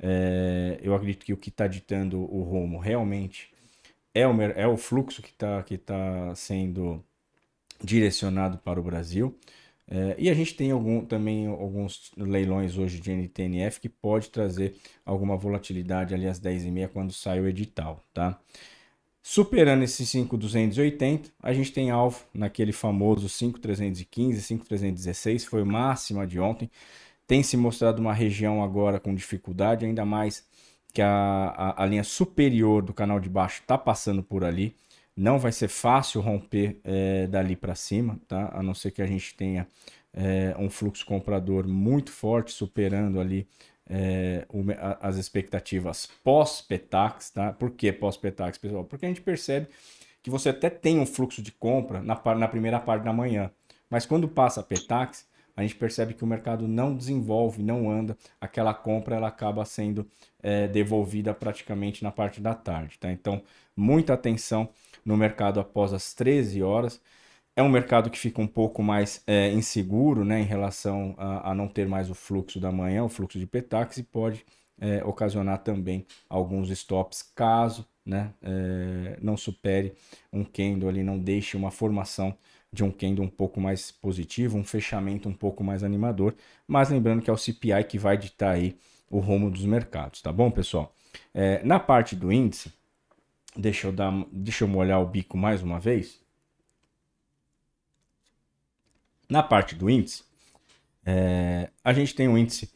[0.00, 3.52] É, eu acredito que o que está ditando o rumo realmente
[4.14, 7.04] é o, é o fluxo que está que tá sendo
[7.84, 9.38] direcionado para o Brasil.
[9.86, 14.76] É, e a gente tem algum, também alguns leilões hoje de NTNF que pode trazer
[15.04, 18.02] alguma volatilidade ali às 10h30 quando sai o edital.
[18.14, 18.40] Tá?
[19.28, 26.70] Superando esse 5,280, a gente tem alvo naquele famoso 5,315, 5,316, foi máxima de ontem.
[27.26, 30.46] Tem se mostrado uma região agora com dificuldade, ainda mais
[30.94, 34.76] que a, a, a linha superior do canal de baixo está passando por ali.
[35.16, 38.52] Não vai ser fácil romper é, dali para cima, tá?
[38.54, 39.66] A não ser que a gente tenha
[40.14, 43.48] é, um fluxo comprador muito forte, superando ali
[43.88, 44.64] é, o,
[45.00, 47.52] as expectativas pós-Petax, tá?
[47.52, 48.84] Por que pós-Petax, pessoal?
[48.84, 49.68] Porque a gente percebe
[50.22, 53.50] que você até tem um fluxo de compra na, na primeira parte da manhã,
[53.88, 58.16] mas quando passa a Petax, a gente percebe que o mercado não desenvolve, não anda,
[58.38, 60.06] aquela compra ela acaba sendo
[60.42, 63.10] é, devolvida praticamente na parte da tarde, tá?
[63.10, 63.42] Então,
[63.74, 64.68] muita atenção
[65.04, 67.00] no mercado após as 13 horas.
[67.58, 71.54] É um mercado que fica um pouco mais é, inseguro né, em relação a, a,
[71.54, 74.44] não ter mais o fluxo da manhã, o fluxo de Petax, e pode
[74.78, 79.94] é, ocasionar também alguns stops caso né, é, não supere
[80.30, 82.36] um candle ali, não deixe uma formação
[82.70, 86.34] de um candle um pouco mais positivo, um fechamento um pouco mais animador,
[86.68, 88.76] mas lembrando que é o CPI que vai ditar aí
[89.10, 90.94] o rumo dos mercados, tá bom, pessoal?
[91.32, 92.70] É, na parte do índice,
[93.56, 96.25] deixa eu dar, deixa eu molhar o bico mais uma vez.
[99.28, 100.24] Na parte do índice,
[101.04, 102.70] é, a gente tem um índice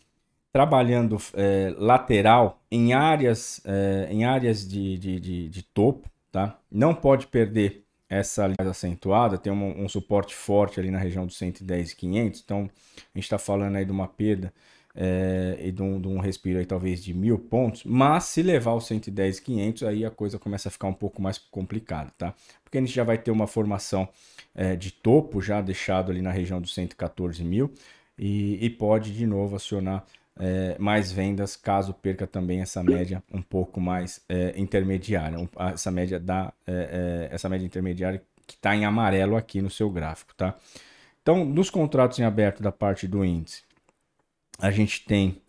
[0.53, 6.59] trabalhando é, lateral em áreas, é, em áreas de, de, de, de, topo, tá?
[6.71, 11.39] Não pode perder essa linha acentuada, tem um, um, suporte forte ali na região dos
[11.39, 14.53] 110 e 500, então a gente está falando aí de uma perda
[14.95, 18.75] é, e de um, de um, respiro aí talvez de mil pontos, mas se levar
[18.75, 22.35] os 110 e 500 aí a coisa começa a ficar um pouco mais complicada, tá?
[22.65, 24.09] Porque a gente já vai ter uma formação
[24.61, 27.73] é, de topo já deixado ali na região dos 114 mil
[28.19, 30.05] e, e pode de novo acionar
[30.39, 35.39] é, mais vendas caso perca também essa média um pouco mais é, intermediária,
[35.73, 39.89] essa média da é, é essa média intermediária que está em amarelo aqui no seu
[39.89, 40.55] gráfico, tá?
[41.23, 43.63] Então, dos contratos em aberto da parte do índice,
[44.59, 45.41] a gente tem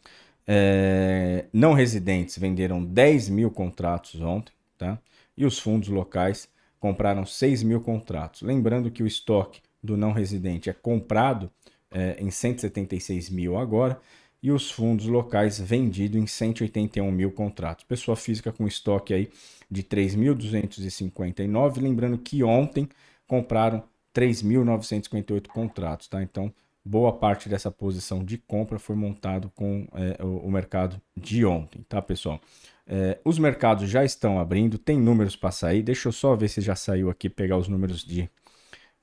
[0.47, 4.97] é, não residentes venderam 10 mil contratos ontem, tá?
[5.36, 6.47] E os fundos locais
[6.82, 8.41] compraram 6 mil contratos.
[8.41, 11.50] Lembrando que o estoque do não residente é comprado
[11.89, 13.98] é, em 176 mil agora
[14.44, 17.86] e os fundos locais vendido em 181 mil contratos.
[17.86, 19.30] Pessoa física com estoque aí
[19.70, 21.80] de 3.259.
[21.80, 22.89] Lembrando que ontem
[23.28, 26.24] compraram 3.958 contratos, tá?
[26.24, 26.52] Então,
[26.84, 31.86] boa parte dessa posição de compra foi montado com é, o, o, mercado de ontem,
[31.88, 32.41] tá, pessoal?
[32.88, 35.82] É, os mercados já estão abrindo, tem números para sair.
[35.84, 38.30] Deixa eu só ver se já saiu aqui, pegar os números de,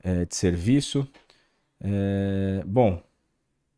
[0.03, 1.09] é, de serviço.
[1.81, 3.03] É, bom,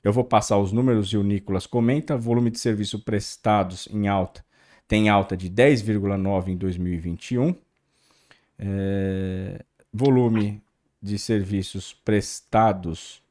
[0.02, 2.16] eu vou passar os números e o Nicolas comenta.
[2.16, 4.44] Volume de serviço prestados em alta
[4.90, 7.54] tem alta de 10,9 em 2021.
[8.58, 10.60] É, volume
[11.00, 13.22] de serviços prestados.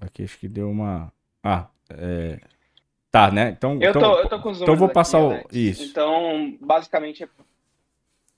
[0.00, 1.12] Aqui acho que deu uma.
[1.44, 2.40] Ah, é,
[3.10, 3.50] tá, né?
[3.50, 5.58] Então, eu, então, tô, eu tô com os então vou passar aqui, o.
[5.58, 5.82] Isso.
[5.84, 7.28] Então, basicamente,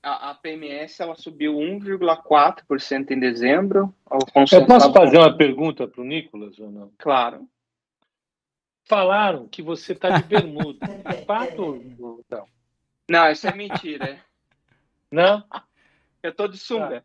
[0.02, 3.94] a, a PMS ela subiu 1,4% em dezembro.
[4.10, 6.90] Eu posso fazer uma pergunta para o Nicolas ou não?
[6.98, 7.46] Claro.
[8.84, 10.86] Falaram que você está de bermuda.
[11.26, 11.62] Fato
[11.98, 12.46] ou não?
[13.08, 14.18] Não, isso é mentira.
[15.10, 15.44] Não?
[16.22, 17.02] Eu estou de sunga.
[17.02, 17.04] Tá,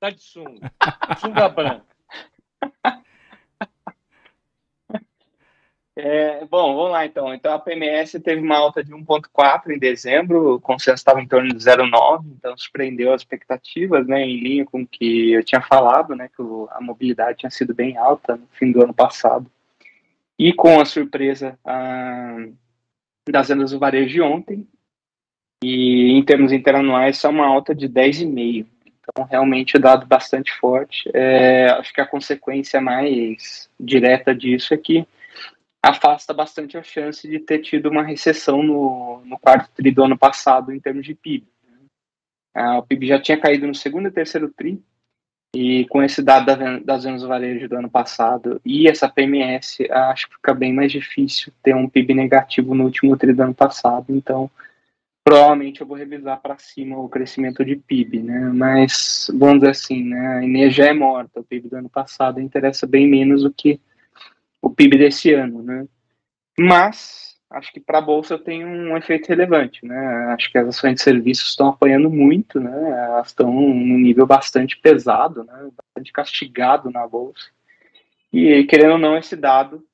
[0.00, 0.72] tá de sunga.
[1.20, 1.86] Sunga branca.
[6.00, 7.34] É, bom, vamos lá então.
[7.34, 11.48] Então a PMS teve uma alta de 1,4 em dezembro, o consenso estava em torno
[11.48, 16.14] de 0,9, então surpreendeu as expectativas, né, em linha com o que eu tinha falado,
[16.14, 19.50] né, que a mobilidade tinha sido bem alta no fim do ano passado.
[20.38, 22.46] E com a surpresa ah,
[23.28, 24.68] das vendas do varejo de ontem,
[25.64, 28.64] e em termos interanuais, é uma alta de 10,5.
[28.86, 31.10] Então, realmente, o dado bastante forte.
[31.12, 35.04] É, acho que a consequência mais direta disso é que
[35.82, 40.18] afasta bastante a chance de ter tido uma recessão no, no quarto tri do ano
[40.18, 41.46] passado em termos de PIB.
[42.54, 44.82] Ah, o PIB já tinha caído no segundo e terceiro tri,
[45.54, 46.46] e com esse dado
[46.84, 50.92] das vendas do varejo do ano passado e essa PMS, acho que fica bem mais
[50.92, 54.06] difícil ter um PIB negativo no último tri do ano passado.
[54.10, 54.50] Então,
[55.24, 58.40] provavelmente eu vou revisar para cima o crescimento de PIB, né?
[58.54, 60.38] Mas, vamos dizer assim, né?
[60.38, 61.40] A energia é morta.
[61.40, 63.80] O PIB do ano passado interessa bem menos do que
[64.62, 65.86] o PIB desse ano, né?
[66.58, 70.26] Mas acho que para a bolsa tem um efeito relevante, né?
[70.34, 72.90] Acho que as ações de serviços estão apanhando muito, né?
[73.06, 75.68] Elas estão num nível bastante pesado, né?
[75.76, 77.48] Bastante castigado na bolsa.
[78.32, 79.84] E querendo ou não, esse dado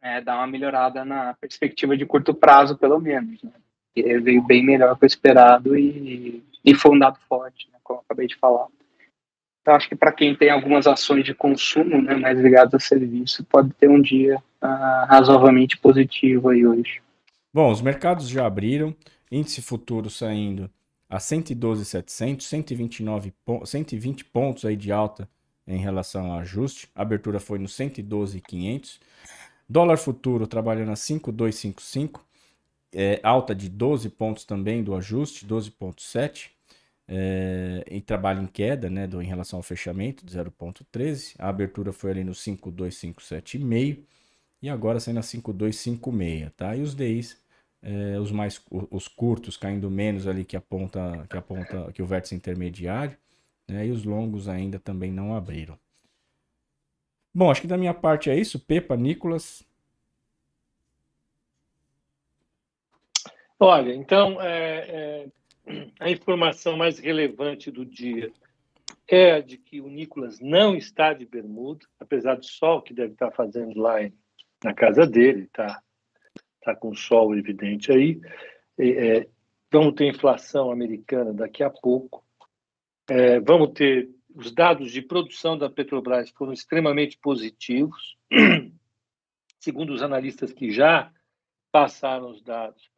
[0.00, 3.42] é, dá uma melhorada na perspectiva de curto prazo, pelo menos.
[3.42, 3.52] Né?
[3.94, 7.78] E veio bem melhor que o esperado e, e foi um dado forte, né?
[7.82, 8.66] como eu acabei de falar.
[9.62, 13.44] Então, acho que para quem tem algumas ações de consumo né, mais ligadas a serviço,
[13.44, 17.00] pode ter um dia uh, razoavelmente positivo aí hoje.
[17.54, 18.94] Bom, os mercados já abriram,
[19.30, 20.68] índice futuro saindo
[21.08, 23.32] a 112,700, 129
[23.64, 25.28] 120 pontos aí de alta
[25.66, 26.88] em relação ao ajuste.
[26.94, 29.00] A abertura foi no 112,500.
[29.68, 32.26] Dólar futuro trabalhando a 5,255,
[32.94, 36.50] é, alta de 12 pontos também do ajuste, 12,7.
[37.08, 41.34] É, e trabalho em queda, né, do, em relação ao fechamento, de 0,13.
[41.38, 44.04] A abertura foi ali no 5,257,5
[44.62, 46.76] e agora saindo a 5,256, tá?
[46.76, 47.42] E os DIs
[47.82, 52.34] é, os mais os curtos caindo menos ali que aponta que aponta que o vértice
[52.34, 53.16] intermediário,
[53.68, 53.86] né?
[53.86, 55.78] E os longos ainda também não abriram.
[57.34, 58.60] Bom, acho que da minha parte é isso.
[58.60, 59.64] Pepa, Nicolas.
[63.58, 65.28] Olha, então é, é,
[65.98, 68.32] a informação mais relevante do dia
[69.08, 73.12] é a de que o Nicolas não está de bermuda, apesar do sol que deve
[73.12, 73.96] estar fazendo lá
[74.62, 75.82] na casa dele, tá?
[76.62, 78.20] está com sol evidente aí.
[78.78, 79.28] É,
[79.70, 82.24] vamos ter inflação americana daqui a pouco.
[83.10, 88.16] É, vamos ter os dados de produção da Petrobras foram extremamente positivos,
[89.60, 91.12] segundo os analistas que já
[91.70, 92.91] passaram os dados.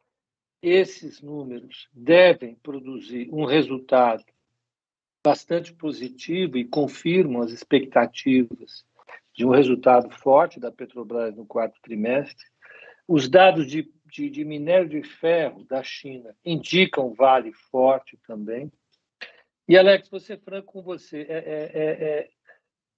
[0.67, 4.25] Esses números devem produzir um resultado
[5.23, 8.83] bastante positivo e confirmam as expectativas
[9.31, 12.43] de um resultado forte da Petrobras no quarto trimestre.
[13.07, 18.71] Os dados de, de, de minério de ferro da China indicam vale forte também.
[19.67, 21.27] E, Alex, vou ser franco com você.
[21.29, 22.29] É, é, é, é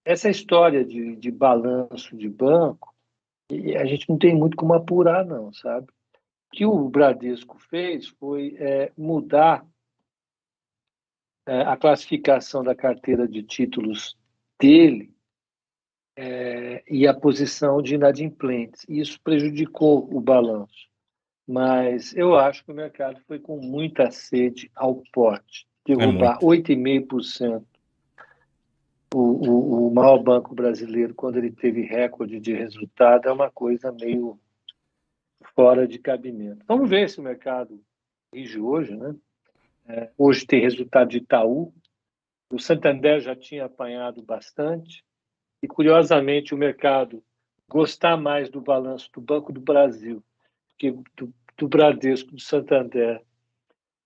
[0.06, 2.95] essa história de, de balanço de banco,
[3.51, 5.88] a gente não tem muito como apurar, não, sabe?
[6.47, 9.65] O que o Bradesco fez foi é, mudar
[11.45, 14.17] é, a classificação da carteira de títulos
[14.60, 15.13] dele
[16.15, 18.86] é, e a posição de inadimplentes.
[18.88, 20.88] Isso prejudicou o balanço.
[21.47, 25.67] Mas eu acho que o mercado foi com muita sede ao pote.
[25.86, 27.63] Derrubar é 8,5%
[29.13, 33.91] o, o, o maior banco brasileiro, quando ele teve recorde de resultado, é uma coisa
[33.91, 34.38] meio
[35.57, 36.63] fora de cabimento.
[36.67, 37.81] Vamos ver se o mercado
[38.31, 38.95] rige hoje.
[38.95, 39.15] Né?
[39.87, 41.73] É, hoje tem resultado de Itaú.
[42.53, 45.03] O Santander já tinha apanhado bastante
[45.61, 47.23] e, curiosamente, o mercado
[47.67, 50.23] gostar mais do balanço do Banco do Brasil
[50.77, 53.19] que do, do Bradesco, do Santander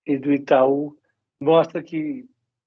[0.06, 0.96] e do Itaú,
[1.38, 2.24] mostra que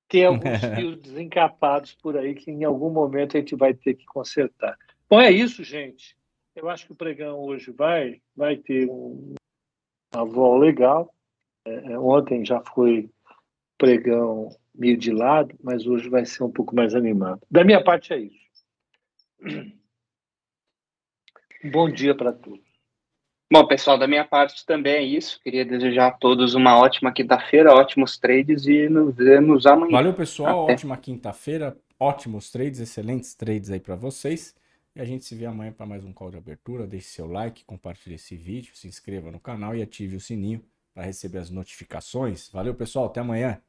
[0.07, 4.05] tem alguns fios desencapados por aí que em algum momento a gente vai ter que
[4.05, 4.77] consertar.
[5.09, 6.15] Bom, é isso, gente.
[6.55, 9.35] Eu acho que o pregão hoje vai, vai ter um,
[10.13, 11.13] uma volta legal.
[11.65, 13.09] É, é, ontem já foi
[13.77, 17.41] pregão meio de lado, mas hoje vai ser um pouco mais animado.
[17.51, 18.45] Da minha parte é isso.
[21.71, 22.63] Bom dia para todos.
[23.51, 25.39] Bom, pessoal, da minha parte também é isso.
[25.41, 29.91] Queria desejar a todos uma ótima quinta-feira, ótimos trades e nos vemos amanhã.
[29.91, 30.63] Valeu, pessoal.
[30.63, 30.73] Até.
[30.73, 34.55] Ótima quinta-feira, ótimos trades, excelentes trades aí para vocês.
[34.95, 36.87] E a gente se vê amanhã para mais um call de abertura.
[36.87, 41.03] Deixe seu like, compartilhe esse vídeo, se inscreva no canal e ative o sininho para
[41.03, 42.49] receber as notificações.
[42.53, 43.07] Valeu, pessoal.
[43.07, 43.59] Até amanhã.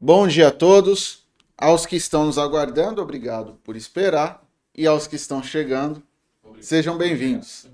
[0.00, 1.26] Bom dia a todos.
[1.56, 4.46] Aos que estão nos aguardando, obrigado por esperar.
[4.72, 6.00] E aos que estão chegando,
[6.40, 6.64] obrigado.
[6.64, 7.66] sejam bem-vindos.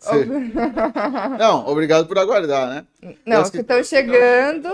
[0.00, 0.24] Se...
[1.38, 3.14] Não, obrigado por aguardar, né?
[3.24, 4.68] Não, os que estão chegando,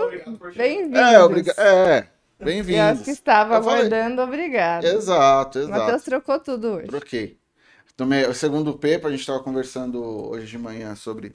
[0.56, 0.98] bem-vindos.
[0.98, 1.52] É, obriga...
[1.58, 2.98] é bem-vindos.
[2.98, 4.84] E os que estavam aguardando, obrigado.
[4.84, 5.78] Exato, exato.
[5.78, 6.88] Matheus trocou tudo hoje.
[6.88, 7.38] Troquei.
[7.96, 11.34] Tomei, segundo o Pepa, a gente estava conversando hoje de manhã sobre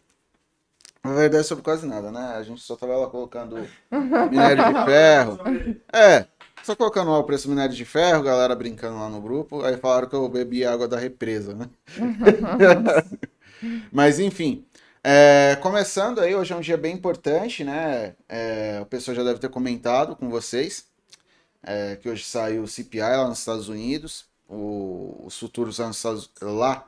[1.03, 2.35] na verdade, sobre quase nada, né?
[2.35, 3.55] A gente só tava lá colocando
[4.29, 5.39] minério de ferro.
[5.91, 6.27] É,
[6.61, 9.63] só colocando lá o preço do minério de ferro, galera brincando lá no grupo.
[9.63, 11.67] Aí falaram que eu bebi água da represa, né?
[13.91, 14.63] Mas enfim,
[15.03, 18.13] é, começando aí, hoje é um dia bem importante, né?
[18.29, 20.85] É, o pessoal já deve ter comentado com vocês
[21.63, 24.25] é, que hoje saiu o CPI lá nos Estados Unidos.
[24.47, 26.87] O, os futuros lá, Estados, lá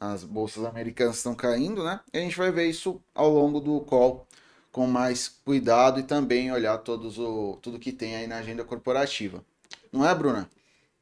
[0.00, 2.00] as bolsas americanas estão caindo, né?
[2.12, 4.26] E a gente vai ver isso ao longo do call
[4.70, 9.44] com mais cuidado e também olhar todos o, tudo que tem aí na agenda corporativa.
[9.92, 10.48] Não é, Bruna?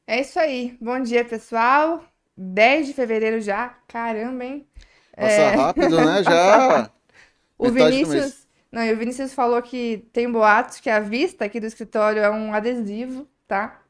[0.06, 0.76] É isso aí.
[0.80, 2.04] Bom dia, pessoal.
[2.36, 3.76] 10 de fevereiro já.
[3.86, 4.66] Caramba, hein?
[5.14, 5.54] Passa é...
[5.54, 6.22] rápido, né?
[6.24, 6.90] Já.
[7.56, 8.46] o Vinícius.
[8.72, 12.30] Não, e o Vinícius falou que tem boatos que a vista aqui do escritório é
[12.30, 13.80] um adesivo, tá?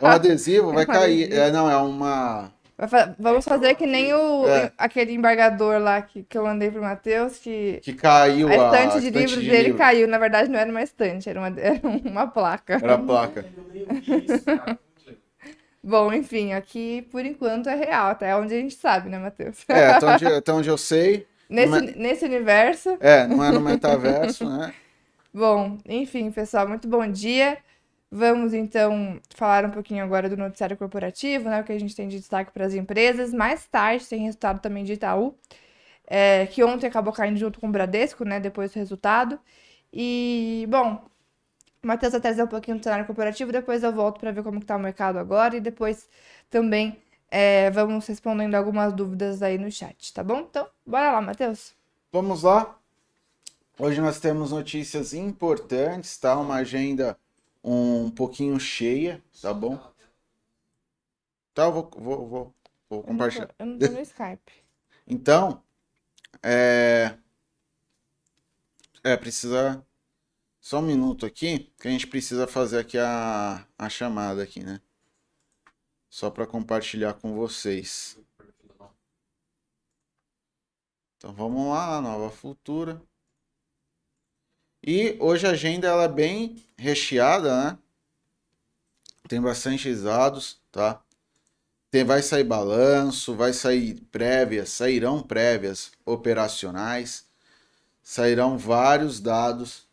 [0.00, 1.24] É um adesivo, vai é um cair.
[1.24, 1.42] Adesivo.
[1.42, 2.52] É, não, é uma.
[3.18, 4.70] Vamos fazer que nem o, é.
[4.78, 7.80] aquele embargador lá que, que eu mandei pro Matheus, que.
[7.82, 10.06] Que caiu a estante a de estante livros de dele caiu.
[10.06, 12.74] Na verdade, não era uma estante, era uma, era uma placa.
[12.74, 13.44] Era a placa.
[15.82, 19.64] Bom, enfim, aqui por enquanto é real, até onde a gente sabe, né, Matheus?
[19.68, 21.26] É, até onde, até onde eu sei.
[21.48, 22.96] Nesse, nesse universo.
[23.00, 24.74] É, não é no metaverso, né?
[25.32, 27.58] Bom, enfim, pessoal, muito bom dia.
[28.10, 31.60] Vamos então falar um pouquinho agora do noticiário corporativo, né?
[31.60, 33.32] O que a gente tem de destaque para as empresas.
[33.32, 35.34] Mais tarde tem resultado também de Itaú,
[36.06, 38.40] é, que ontem acabou caindo junto com o Bradesco, né?
[38.40, 39.38] Depois do resultado.
[39.92, 41.04] E, bom,
[41.82, 44.58] o Matheus vai trazer um pouquinho do cenário corporativo, depois eu volto para ver como
[44.58, 46.08] está o mercado agora e depois
[46.50, 46.98] também
[47.30, 50.40] é, vamos respondendo algumas dúvidas aí no chat, tá bom?
[50.40, 51.74] Então, bora lá, Matheus.
[52.10, 52.78] Vamos lá.
[53.78, 56.38] Hoje nós temos notícias importantes, tá?
[56.38, 57.18] Uma agenda
[57.62, 59.78] um pouquinho cheia, tá bom?
[61.54, 62.54] Tá, eu vou, vou, vou,
[62.88, 63.50] vou compartilhar.
[63.58, 64.52] Eu não tô, eu não tô no Skype.
[65.10, 65.62] Então,
[66.42, 67.14] é...
[69.02, 69.82] É, precisa...
[70.60, 74.82] Só um minuto aqui, que a gente precisa fazer aqui a, a chamada aqui, né?
[76.08, 78.18] Só para compartilhar com vocês.
[81.16, 83.02] Então vamos lá, nova futura.
[84.82, 87.78] E hoje a agenda ela é bem recheada, né?
[89.28, 91.02] Tem bastante dados, tá?
[91.90, 97.26] Tem, vai sair balanço, vai sair prévias, sairão prévias operacionais,
[98.02, 99.86] sairão vários dados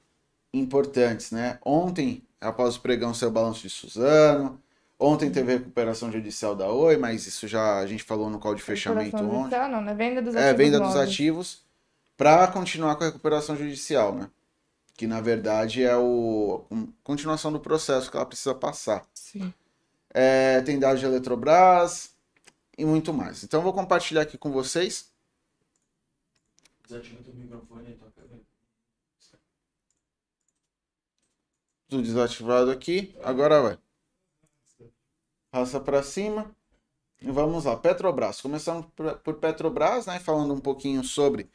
[0.54, 1.58] importantes, né?
[1.66, 4.62] Ontem, após o pregão, saiu o balanço de Suzano.
[4.98, 8.62] Ontem teve recuperação judicial da Oi, mas isso já a gente falou no call de
[8.62, 9.60] fechamento ontem.
[9.70, 9.94] Não, né?
[9.94, 10.50] Venda dos ativos.
[10.50, 11.66] É, venda dos ativos
[12.16, 14.30] para continuar com a recuperação judicial, né?
[14.96, 16.66] que na verdade é o
[17.04, 19.06] continuação do processo que ela precisa passar.
[19.14, 19.54] Sim.
[20.10, 22.16] É, tem dados de Eletrobras
[22.78, 23.44] e muito mais.
[23.44, 25.12] Então eu vou compartilhar aqui com vocês.
[26.88, 28.00] Desativa o microfone
[31.88, 33.16] Tudo desativado aqui.
[33.24, 33.85] Agora vai.
[35.56, 36.54] Passa para cima.
[37.22, 37.78] E vamos lá.
[37.78, 38.42] Petrobras.
[38.42, 38.92] Começando
[39.24, 40.20] por Petrobras, né?
[40.20, 41.50] Falando um pouquinho sobre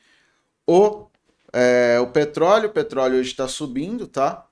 [0.66, 1.06] o
[1.52, 4.48] é, o petróleo, o petróleo hoje está subindo, tá?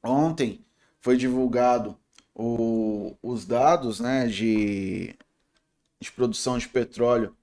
[0.00, 0.64] Ontem
[1.00, 1.98] foi divulgado
[2.32, 5.16] o, os dados né, de,
[5.98, 7.34] de produção de petróleo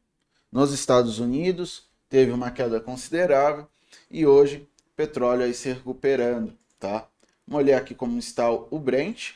[0.49, 3.67] nos Estados Unidos, teve uma queda considerável
[4.09, 4.65] e hoje
[4.95, 7.09] petróleo aí se recuperando, tá?
[7.45, 9.33] Vamos olhar aqui como está o Brent.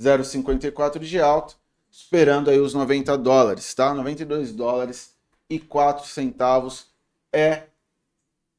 [0.00, 1.54] 0,54 de alta,
[1.90, 3.92] esperando aí os 90 dólares, tá?
[3.92, 5.14] 92 dólares
[5.50, 6.86] e 4 centavos
[7.32, 7.64] é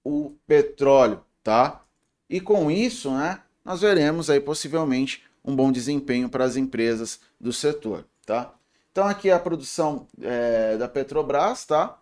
[0.04, 1.84] o petróleo, tá?
[2.30, 7.54] E com isso, né, nós veremos aí possivelmente um bom desempenho para as empresas do
[7.54, 8.54] setor, tá?
[8.92, 11.98] Então aqui é a produção é, da Petrobras, tá?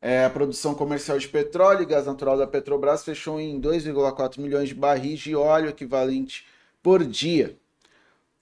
[0.00, 4.68] É, a produção comercial de petróleo e gás natural da Petrobras fechou em 2,4 milhões
[4.68, 6.44] de barris de óleo, equivalente
[6.84, 7.58] por dia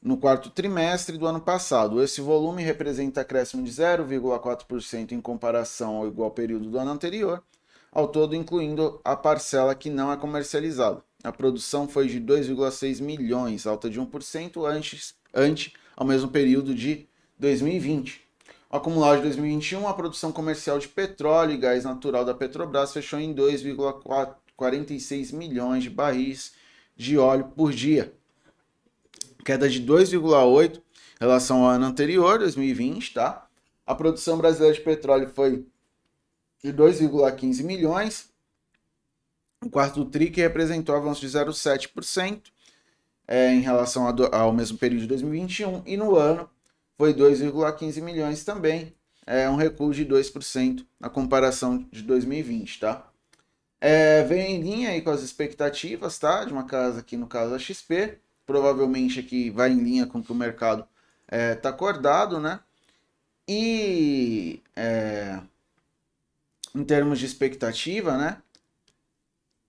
[0.03, 2.03] no quarto trimestre do ano passado.
[2.03, 7.40] Esse volume representa acréscimo de 0,4% em comparação ao igual período do ano anterior,
[7.93, 11.05] ao todo incluindo a parcela que não é comercializada.
[11.22, 17.07] A produção foi de 2,6 milhões, alta de 1% antes, ante ao mesmo período de
[17.38, 18.22] 2020.
[18.68, 23.20] O acumulado de 2021, a produção comercial de petróleo e gás natural da Petrobras fechou
[23.20, 26.55] em 2,46 milhões de barris
[26.97, 28.12] de óleo por dia,
[29.45, 30.80] queda de 2,8 em
[31.20, 33.47] relação ao ano anterior, 2020, tá?
[33.86, 35.66] A produção brasileira de petróleo foi
[36.62, 38.30] de 2,15 milhões,
[39.64, 42.43] o quarto TRI que representou avanço de 0,7%
[43.26, 46.49] é, em relação ao mesmo período de 2021, e no ano
[46.97, 48.95] foi 2,15 milhões também,
[49.26, 53.09] é um recuo de 2% na comparação de 2020, tá?
[53.80, 56.45] É, vem em linha aí com as expectativas, tá?
[56.45, 58.18] De uma casa aqui no caso da XP,
[58.53, 60.86] provavelmente aqui vai em linha com o que o mercado
[61.24, 62.61] está é, tá acordado, né?
[63.48, 65.40] E é,
[66.74, 68.36] em termos de expectativa, né?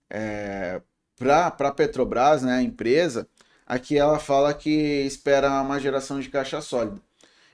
[0.10, 0.82] É,
[1.18, 3.26] para a Petrobras, né, a empresa,
[3.66, 4.70] aqui ela fala que
[5.06, 7.00] espera uma geração de caixa sólida.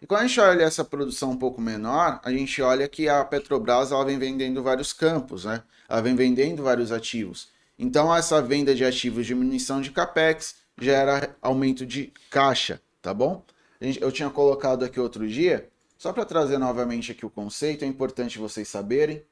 [0.01, 3.23] E quando a gente olha essa produção um pouco menor, a gente olha que a
[3.23, 5.61] Petrobras ela vem vendendo vários campos, né?
[5.87, 7.49] Ela vem vendendo vários ativos.
[7.77, 13.43] Então essa venda de ativos, diminuição de capex, gera aumento de caixa, tá bom?
[13.79, 18.37] Eu tinha colocado aqui outro dia, só para trazer novamente aqui o conceito, é importante
[18.39, 19.23] vocês saberem.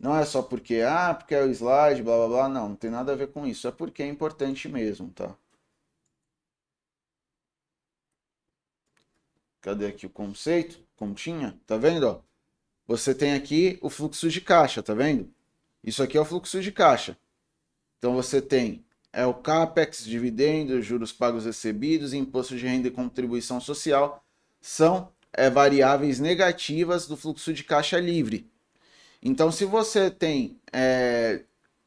[0.00, 2.90] Não é só porque, ah, porque é o slide, blá blá blá, não, não tem
[2.90, 5.36] nada a ver com isso, é porque é importante mesmo, tá?
[9.60, 10.82] Cadê aqui o conceito?
[10.96, 12.20] Continha, tá vendo, ó?
[12.86, 15.32] Você tem aqui o fluxo de caixa, tá vendo?
[15.84, 17.16] Isso aqui é o fluxo de caixa.
[17.98, 23.60] Então você tem é o CAPEX, dividendos, juros pagos recebidos, imposto de renda e contribuição
[23.60, 24.24] social,
[24.60, 28.48] são é, variáveis negativas do fluxo de caixa livre.
[29.22, 31.42] Então, se você tem é,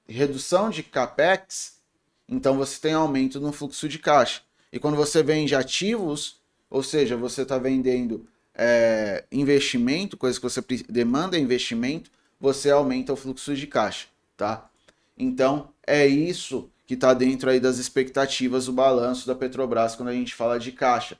[0.07, 1.79] redução de capex,
[2.27, 4.41] então você tem aumento no fluxo de caixa.
[4.71, 10.61] E quando você vende ativos, ou seja, você está vendendo é, investimento, coisa que você
[10.89, 14.69] demanda investimento, você aumenta o fluxo de caixa, tá?
[15.17, 20.13] Então é isso que está dentro aí das expectativas do balanço da Petrobras quando a
[20.13, 21.17] gente fala de caixa.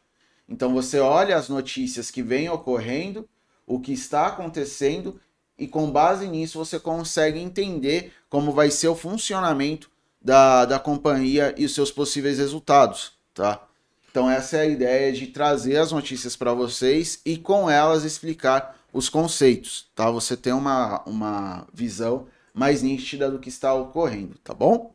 [0.48, 3.28] Então você olha as notícias que vêm ocorrendo,
[3.66, 5.20] o que está acontecendo
[5.58, 9.90] e com base nisso você consegue entender como vai ser o funcionamento
[10.22, 13.66] da, da companhia e os seus possíveis resultados, tá?
[14.10, 18.78] Então essa é a ideia de trazer as notícias para vocês e com elas explicar
[18.92, 20.12] os conceitos, tá?
[20.12, 24.93] Você tem uma, uma visão mais nítida do que está ocorrendo, tá bom?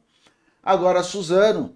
[0.68, 1.74] Agora, Suzano.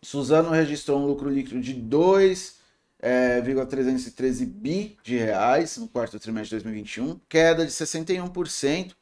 [0.00, 6.64] Suzano registrou um lucro líquido de 2,313 é, bi de reais no quarto trimestre de
[6.64, 8.92] 2021, queda de 61% em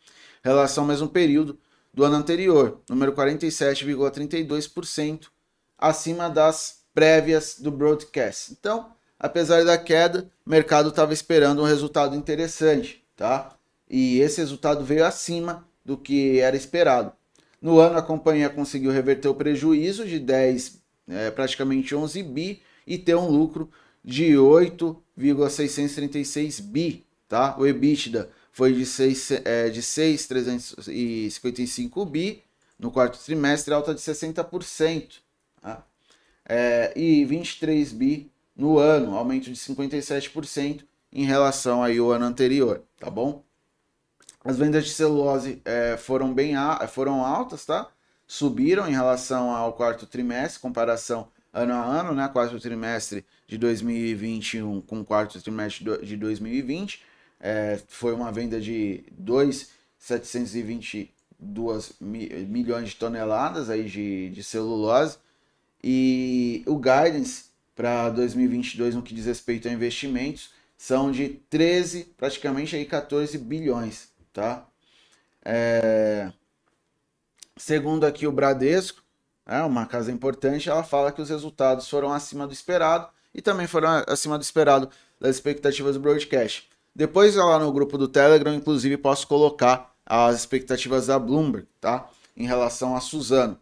[0.43, 1.57] relação ao mesmo período
[1.95, 5.29] do ano anterior, número 47,32%
[5.79, 8.57] acima das prévias do broadcast.
[8.59, 13.57] Então, apesar da queda, o mercado estava esperando um resultado interessante, tá?
[13.89, 17.13] E esse resultado veio acima do que era esperado.
[17.61, 22.97] No ano, a companhia conseguiu reverter o prejuízo de 10, é, praticamente 11 bi, e
[22.97, 23.71] ter um lucro
[24.03, 27.55] de 8,636 bi, tá?
[27.59, 32.43] O EBITDA foi de 6, é, de 6,355 bi
[32.79, 35.21] no quarto trimestre, alta de 60%.
[35.61, 35.85] Tá?
[36.51, 40.83] é, e 23 bi no ano, aumento de 57%
[41.13, 43.45] em relação aí ao ano anterior, tá bom?
[44.45, 46.55] As vendas de celulose é, foram bem
[46.89, 47.91] foram altas, tá?
[48.27, 52.29] Subiram em relação ao quarto trimestre, comparação ano a ano, né?
[52.29, 57.03] Quarto trimestre de 2021 com quarto trimestre de 2020.
[57.41, 65.19] É, foi uma venda de 2,722 milhões de toneladas aí de, de celulose
[65.83, 72.77] e o guidance para 2022 no que diz respeito a investimentos são de 13, praticamente
[72.77, 74.67] aí 14 bilhões, tá?
[75.45, 76.33] É...
[77.57, 79.03] Segundo aqui o Bradesco,
[79.47, 83.67] é uma casa importante, ela fala que os resultados foram acima do esperado e também
[83.67, 84.89] foram acima do esperado
[85.21, 86.69] das expectativas do broadcast.
[86.95, 92.09] Depois lá no grupo do Telegram, inclusive posso colocar as expectativas da Bloomberg, tá?
[92.37, 93.59] Em relação a Suzano.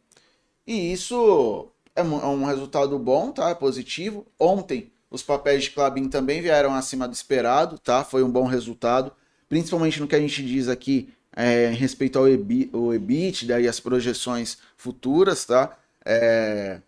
[0.66, 3.50] E isso é, é um resultado bom, tá?
[3.50, 4.26] É positivo.
[4.38, 8.04] Ontem os papéis de Clabin também vieram acima do esperado, tá?
[8.04, 9.12] Foi um bom resultado,
[9.48, 13.80] principalmente no que a gente diz aqui é, em respeito ao EBIT, o e as
[13.80, 15.76] projeções futuras, tá?
[16.04, 16.80] É...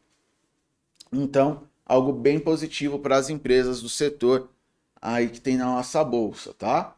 [1.13, 4.49] Então, algo bem positivo para as empresas do setor
[5.01, 6.97] aí que tem na nossa bolsa, tá?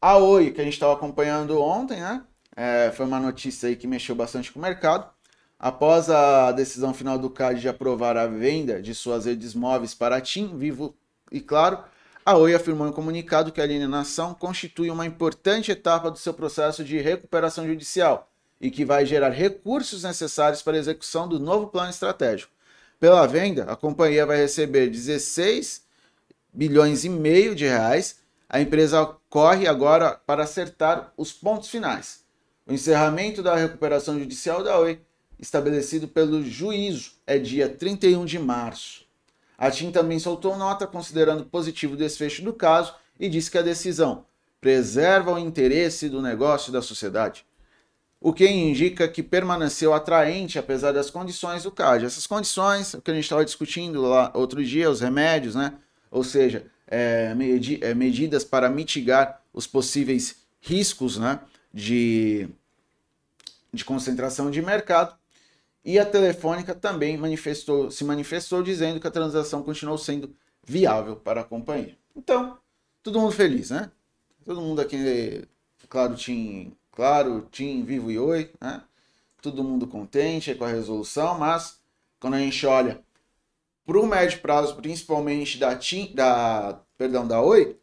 [0.00, 2.22] A Oi, que a gente estava acompanhando ontem, né?
[2.56, 5.08] É, foi uma notícia aí que mexeu bastante com o mercado.
[5.58, 10.20] Após a decisão final do CAD de aprovar a venda de suas redes móveis para
[10.20, 10.94] TIM, Vivo
[11.32, 11.82] e Claro,
[12.28, 16.84] a Oi afirmou em comunicado que a alienação constitui uma importante etapa do seu processo
[16.84, 21.88] de recuperação judicial e que vai gerar recursos necessários para a execução do novo plano
[21.88, 22.52] estratégico.
[23.00, 25.82] Pela venda, a companhia vai receber 16
[26.52, 28.18] bilhões e meio de reais.
[28.46, 32.24] A empresa corre agora para acertar os pontos finais.
[32.66, 35.00] O encerramento da recuperação judicial da Oi
[35.38, 39.07] estabelecido pelo juízo é dia 31 de março.
[39.58, 43.62] A TIM também soltou nota considerando positivo o desfecho do caso e disse que a
[43.62, 44.24] decisão
[44.60, 47.44] preserva o interesse do negócio da sociedade,
[48.20, 52.04] o que indica que permaneceu atraente apesar das condições do CAD.
[52.04, 55.74] Essas condições, o que a gente estava discutindo lá outro dia, os remédios, né?
[56.10, 61.40] Ou seja, é, medi é, medidas para mitigar os possíveis riscos né,
[61.72, 62.48] de,
[63.72, 65.17] de concentração de mercado,
[65.88, 71.40] e a Telefônica também manifestou, se manifestou dizendo que a transação continuou sendo viável para
[71.40, 71.96] a companhia.
[72.14, 72.58] Então,
[73.02, 73.90] todo mundo feliz, né?
[74.44, 75.48] Todo mundo aqui,
[75.88, 78.82] claro, Tim, claro, Tim, Vivo e Oi, né?
[79.40, 81.80] Todo mundo contente com a resolução, mas
[82.20, 83.00] quando a gente olha
[83.86, 87.78] para o médio prazo, principalmente da TIM, da, perdão, da Oi,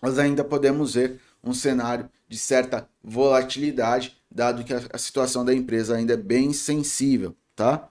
[0.00, 5.96] nós ainda podemos ver um cenário de certa volatilidade dado que a, situação da empresa
[5.96, 7.88] ainda é bem sensível, tá?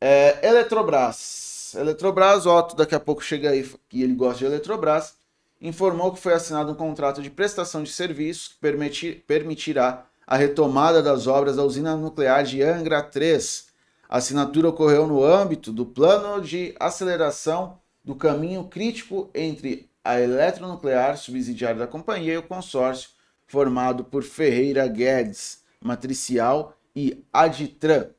[0.00, 1.74] É, Eletrobras.
[1.74, 5.14] Eletrobras, Otto daqui a pouco chega aí que ele gosta de Eletrobras,
[5.60, 11.02] informou que foi assinado um contrato de prestação de serviços que permitir, permitirá a retomada
[11.02, 13.68] das obras da usina nuclear de Angra 3.
[14.08, 21.16] A assinatura ocorreu no âmbito do Plano de Aceleração do caminho crítico entre a eletronuclear
[21.16, 23.13] subsidiária da companhia e o consórcio
[23.46, 28.10] formado por Ferreira Guedes, Matricial e Aditran.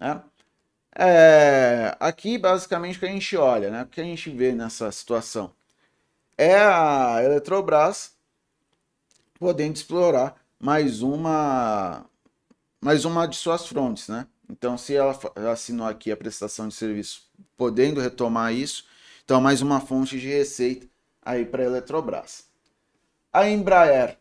[0.00, 0.22] Né?
[0.96, 3.82] É, aqui, basicamente, o que a gente olha, né?
[3.82, 5.52] o que a gente vê nessa situação
[6.36, 8.12] é a Eletrobras
[9.38, 12.04] podendo explorar mais uma
[12.80, 14.26] mais uma de suas frontes, né?
[14.48, 15.18] Então, se ela
[15.52, 18.84] assinou aqui a prestação de serviço, podendo retomar isso,
[19.24, 20.86] então mais uma fonte de receita
[21.20, 22.44] aí para a Eletrobras.
[23.32, 24.16] A Embraer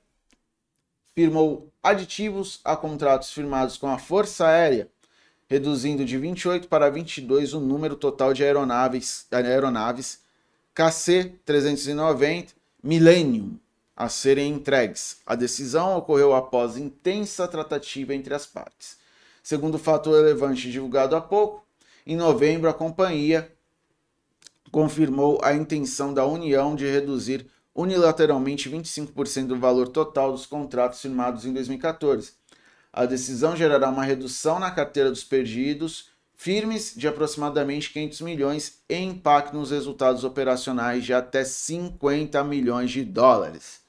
[1.17, 4.87] firmou aditivos a contratos firmados com a Força Aérea,
[5.49, 10.19] reduzindo de 28 para 22 o número total de aeronaves, aeronaves
[10.75, 12.49] KC-390
[12.83, 13.57] Millennium
[13.95, 15.17] a serem entregues.
[15.25, 18.97] A decisão ocorreu após intensa tratativa entre as partes.
[19.41, 21.65] Segundo o fator relevante divulgado há pouco,
[22.05, 23.51] em novembro a companhia
[24.71, 27.47] confirmou a intenção da União de reduzir
[27.77, 32.33] unilateralmente 25% do valor total dos contratos firmados em 2014.
[32.91, 38.95] A decisão gerará uma redução na carteira dos perdidos firmes de aproximadamente 500 milhões e
[38.95, 43.81] impacto nos resultados operacionais de até 50 milhões de dólares.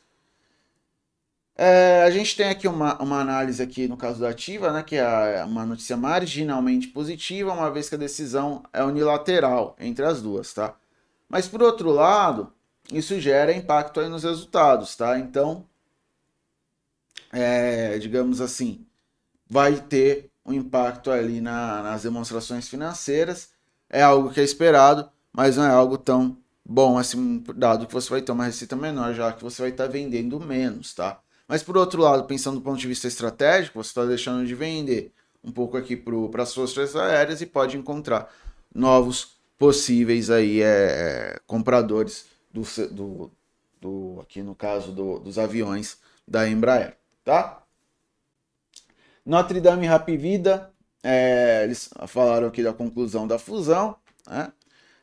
[1.57, 4.97] É, a gente tem aqui uma, uma análise aqui no caso da ativa, né, que
[4.97, 10.53] é uma notícia marginalmente positiva, uma vez que a decisão é unilateral entre as duas,
[10.53, 10.77] tá?
[11.29, 12.53] Mas por outro lado,
[12.93, 15.19] isso gera impacto aí nos resultados, tá?
[15.19, 15.67] Então,
[17.33, 18.87] é, digamos assim,
[19.49, 23.51] vai ter um impacto ali na, nas demonstrações financeiras.
[23.91, 28.11] É algo que é esperado, mas não é algo tão bom assim, dado que você
[28.11, 31.21] vai ter uma receita menor, já que você vai estar vendendo menos, tá?
[31.47, 35.13] Mas por outro lado, pensando do ponto de vista estratégico, você está deixando de vender
[35.43, 38.31] um pouco aqui para as suas forças aéreas e pode encontrar
[38.75, 43.31] novos possíveis aí é, compradores do, do,
[43.81, 47.63] do, aqui no caso do, dos aviões da Embraer, tá?
[49.25, 50.73] Notre Dame e Rap Vida,
[51.03, 53.97] é, eles falaram aqui da conclusão da fusão.
[54.27, 54.51] Né?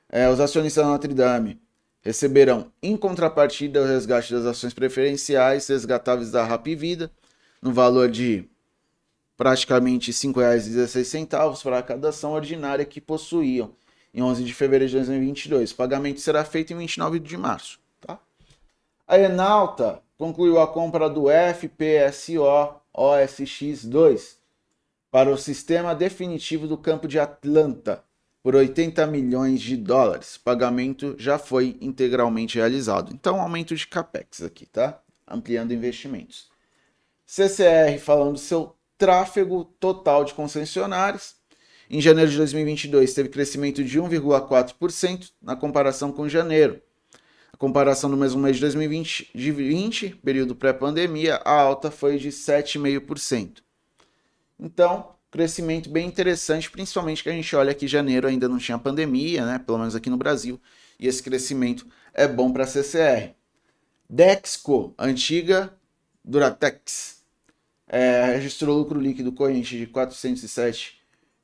[0.09, 1.61] É, os acionistas da Notre Dame
[2.01, 7.11] receberão, em contrapartida, o resgate das ações preferenciais resgatáveis da Rap Vida,
[7.61, 8.49] no valor de
[9.37, 13.75] praticamente R$ 5,16 para cada ação ordinária que possuíam
[14.15, 15.71] em 11 de fevereiro de 2022.
[15.71, 17.79] O pagamento será feito em 29 de março.
[17.99, 18.17] Tá?
[19.05, 24.37] A Enalta concluiu a compra do FPSO OSX-2
[25.11, 28.03] para o sistema definitivo do campo de Atlanta
[28.41, 30.37] por 80 milhões de dólares.
[30.37, 33.11] O pagamento já foi integralmente realizado.
[33.13, 35.01] Então, aumento de capex aqui, tá?
[35.27, 36.49] Ampliando investimentos.
[37.25, 41.34] CCR falando seu tráfego total de concessionários.
[41.89, 46.81] Em janeiro de 2022 teve crescimento de 1,4% na comparação com janeiro.
[47.53, 52.29] A comparação do mesmo mês de 2020, de 20, período pré-pandemia, a alta foi de
[52.29, 53.59] 7,5%.
[54.59, 59.45] Então, crescimento bem interessante, principalmente que a gente olha que janeiro ainda não tinha pandemia,
[59.45, 59.59] né?
[59.59, 60.59] Pelo menos aqui no Brasil,
[60.99, 63.35] e esse crescimento é bom para a CCR.
[64.09, 65.73] Dexco, antiga
[66.23, 67.23] Duratex,
[67.87, 70.94] é, registrou lucro líquido corrente de 407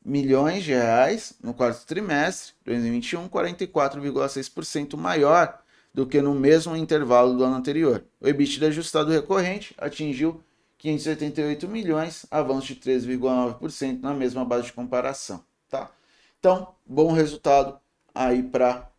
[0.03, 5.61] milhões de reais no quarto trimestre de 2021, 44,6% maior
[5.93, 8.03] do que no mesmo intervalo do ano anterior.
[8.19, 10.41] O EBITDA ajustado recorrente atingiu
[10.77, 15.91] 588 milhões, avanço de 13,9% na mesma base de comparação, tá?
[16.39, 17.79] Então, bom resultado
[18.15, 18.89] aí para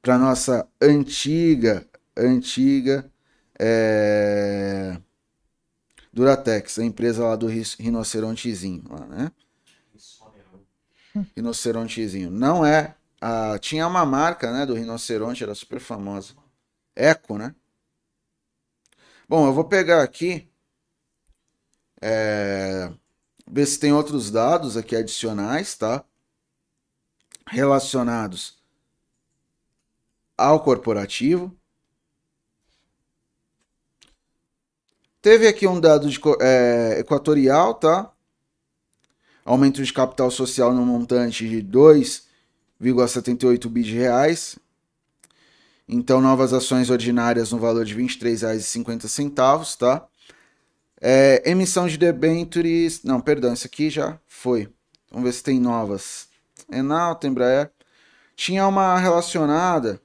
[0.00, 3.10] para nossa antiga antiga
[3.58, 4.96] é...
[6.12, 9.32] Duratex, a empresa lá do rinocerontezinho, lá, né?
[11.36, 12.30] Rinocerontezinho.
[12.30, 12.94] Não é
[13.60, 16.34] tinha uma marca, né, do rinoceronte, era super famosa.
[16.94, 17.54] Eco, né?
[19.28, 20.48] Bom, eu vou pegar aqui,
[22.00, 22.92] é,
[23.50, 26.04] ver se tem outros dados aqui adicionais, tá?
[27.46, 28.62] Relacionados
[30.36, 31.56] ao corporativo.
[35.22, 38.13] Teve aqui um dado de, é, equatorial, tá?
[39.44, 42.24] Aumento de capital social no montante de 2
[42.80, 44.58] 1,78 bi de reais.
[45.88, 50.06] Então, novas ações ordinárias no valor de R$ 23,50, tá?
[51.00, 53.02] É, emissão de debentures...
[53.02, 54.72] Não, perdão, isso aqui já foi.
[55.10, 56.28] Vamos ver se tem novas.
[56.70, 57.70] Enalta, Embraer.
[58.34, 60.00] Tinha uma relacionada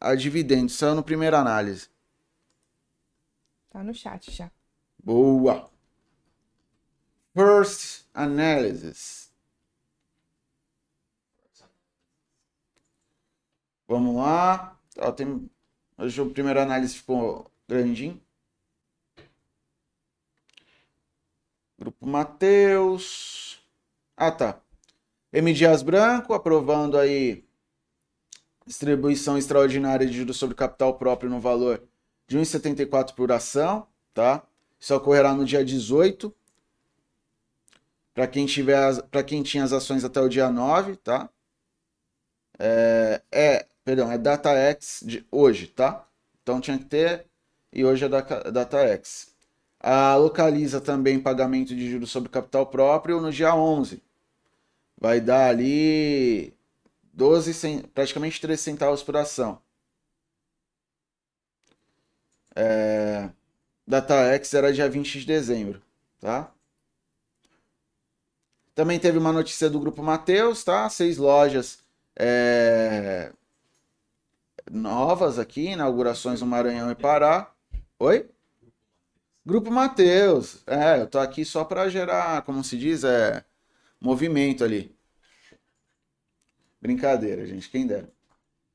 [0.00, 1.88] a dividendos, saiu no primeira análise.
[3.70, 4.50] Tá no chat já.
[5.02, 5.68] Boa!
[7.34, 9.30] First Analysis.
[13.88, 14.78] Vamos lá.
[14.98, 15.50] Ó, tem...
[15.98, 18.20] Hoje o primeiro análise ficou grandinho.
[21.78, 23.60] Grupo Mateus.
[24.16, 24.60] Ah, tá.
[25.32, 25.52] M.
[25.52, 27.44] Dias Branco aprovando aí
[28.66, 31.82] distribuição extraordinária de juros sobre capital próprio no valor
[32.28, 34.46] de 1,74 por ação, tá?
[34.78, 36.34] Isso ocorrerá no dia 18.
[38.14, 41.30] Para quem tiver para quem tinha as ações até o dia 9, tá?
[42.58, 46.06] É, é perdão, é DataX de hoje, tá?
[46.42, 47.26] Então tinha que ter
[47.72, 49.30] e hoje é DataX.
[49.80, 54.02] A localiza também pagamento de juros sobre capital próprio no dia 11.
[55.00, 56.52] Vai dar ali
[57.14, 59.60] 12, praticamente 3 centavos por ação.
[62.54, 63.30] É,
[63.86, 65.82] DataX era dia 20 de dezembro,
[66.20, 66.52] tá?
[68.80, 70.88] Também teve uma notícia do Grupo Mateus, tá?
[70.88, 71.80] Seis lojas
[72.18, 73.30] é,
[74.70, 77.52] novas aqui, inaugurações no Maranhão e Pará.
[77.98, 78.30] Oi?
[79.44, 80.62] Grupo Mateus.
[80.66, 83.44] É, eu tô aqui só para gerar, como se diz, é
[84.00, 84.96] movimento ali.
[86.80, 88.10] Brincadeira, gente, quem dera.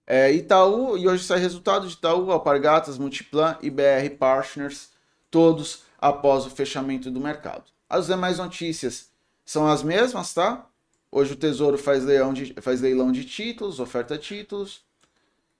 [0.05, 4.91] É, Itaú, e hoje sai resultado de Itaú, Alpargatas, Multiplan e BR Partners,
[5.31, 7.63] todos após o fechamento do mercado.
[7.89, 9.14] As demais notícias
[9.45, 10.67] são as mesmas, tá?
[11.11, 14.83] Hoje o Tesouro faz leilão de, faz leilão de títulos, oferta títulos.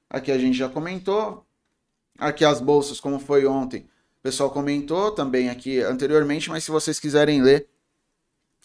[0.09, 1.45] Aqui a gente já comentou.
[2.17, 3.81] Aqui as bolsas, como foi ontem,
[4.19, 7.67] o pessoal comentou também aqui anteriormente, mas se vocês quiserem ler,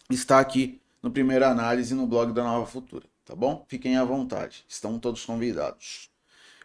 [0.08, 3.64] está aqui no primeira análise no blog da Nova Futura, tá bom?
[3.68, 6.10] Fiquem à vontade, estão todos convidados.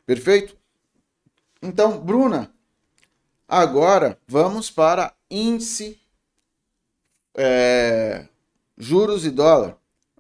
[0.06, 0.56] Perfeito?
[1.60, 2.54] Então, Bruna,
[3.48, 6.00] agora vamos para índice,
[7.34, 8.28] é,
[8.78, 9.76] juros e dólar.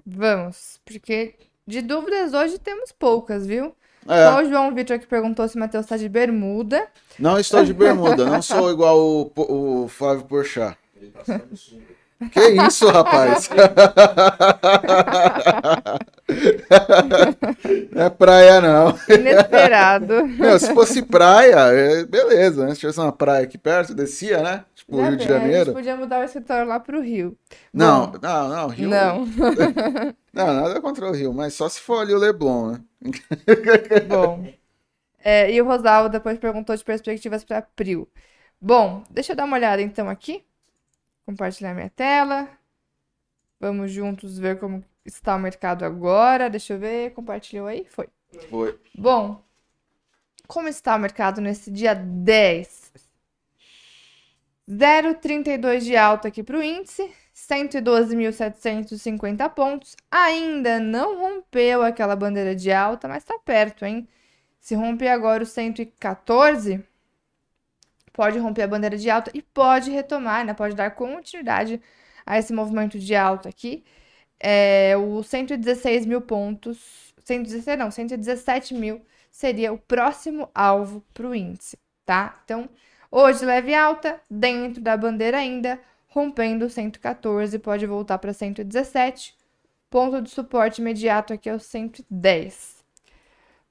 [0.05, 1.35] Vamos, porque
[1.67, 3.75] de dúvidas hoje temos poucas, viu?
[4.07, 4.29] É.
[4.29, 6.87] Só o João Vitor que perguntou se o Matheus está de bermuda.
[7.17, 10.77] Não estou de bermuda, não sou igual o, o Flávio Porchat.
[12.31, 13.49] Que isso, rapaz?
[17.91, 18.97] não é praia, não.
[19.09, 20.25] Inesperado.
[20.25, 22.73] Meu, se fosse praia, é, beleza, né?
[22.73, 24.63] Se tivesse uma praia aqui perto, descia, né?
[24.86, 25.61] Tipo, Rio de Janeiro.
[25.61, 27.38] A gente podia mudar o escritório lá pro Rio.
[27.73, 28.89] Não, Bom, não, não, Rio.
[28.89, 29.25] Não.
[30.31, 32.83] não, nada contra o Rio, mas só se for ali o Leblon, né?
[34.07, 34.47] Bom.
[35.23, 38.07] É, e o Rosalvo depois perguntou de perspectivas para April.
[38.61, 40.45] Bom, deixa eu dar uma olhada então aqui.
[41.25, 42.47] Compartilhar minha tela.
[43.59, 46.47] Vamos juntos ver como está o mercado agora.
[46.47, 47.11] Deixa eu ver.
[47.13, 47.88] Compartilhou aí?
[47.89, 48.07] Foi.
[48.49, 48.79] Foi.
[48.95, 49.41] Bom,
[50.47, 52.84] como está o mercado nesse dia 10?
[54.70, 59.95] 0,32 de alta aqui para o índice, 112.750 pontos.
[60.09, 64.07] Ainda não rompeu aquela bandeira de alta, mas está perto, hein?
[64.59, 66.84] Se romper agora o 114,
[68.11, 70.53] pode romper a bandeira de alta e pode retomar, né?
[70.53, 71.82] Pode dar continuidade
[72.26, 73.84] a esse movimento de alta aqui.
[74.39, 79.01] É, o 116 mil pontos, 116 não, 117 mil
[79.32, 82.39] seria o próximo alvo para o índice, tá?
[82.45, 82.70] Então,
[83.11, 89.35] Hoje, leve alta, dentro da bandeira ainda, rompendo 114, pode voltar para 117.
[89.89, 92.83] Ponto de suporte imediato aqui é o 110.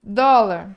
[0.02, 0.76] Dólar.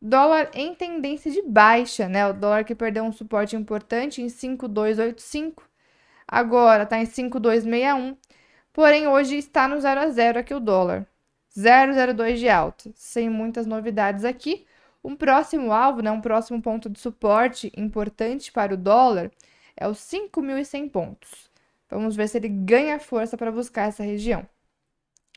[0.00, 2.26] Dólar em tendência de baixa, né?
[2.26, 5.62] O dólar que perdeu um suporte importante em 5,285.
[6.26, 8.16] Agora está em 5,261.
[8.72, 11.06] Porém, hoje está no 0 a 0 aqui o dólar.
[11.56, 12.90] 0,02 de alta.
[12.94, 14.66] Sem muitas novidades aqui.
[15.04, 19.32] Um próximo alvo, né, um próximo ponto de suporte importante para o dólar
[19.76, 21.50] é os 5.100 pontos.
[21.90, 24.48] Vamos ver se ele ganha força para buscar essa região.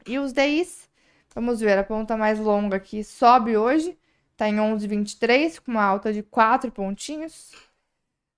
[0.06, 0.88] E os DIs,
[1.34, 3.98] vamos ver, a ponta mais longa aqui sobe hoje,
[4.34, 7.52] está em 11,23, com uma alta de 4 pontinhos.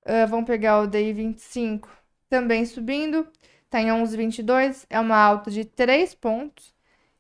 [0.05, 1.89] Uh, vamos pegar o DI 25,
[2.30, 3.28] também subindo,
[3.65, 6.73] está em 11,22, é uma alta de 3 pontos.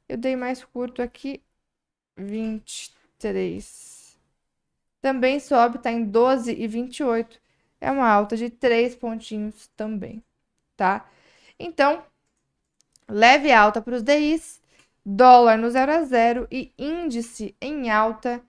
[0.07, 1.43] Eu dei mais curto aqui,
[2.15, 3.96] 23
[5.01, 7.39] também sobe, está em 12,28.
[7.79, 10.23] É uma alta de 3 pontinhos também,
[10.75, 11.09] tá?
[11.59, 12.03] Então,
[13.07, 14.61] leve alta para os DIs,
[15.05, 18.41] dólar no 0 a 0 e índice em alta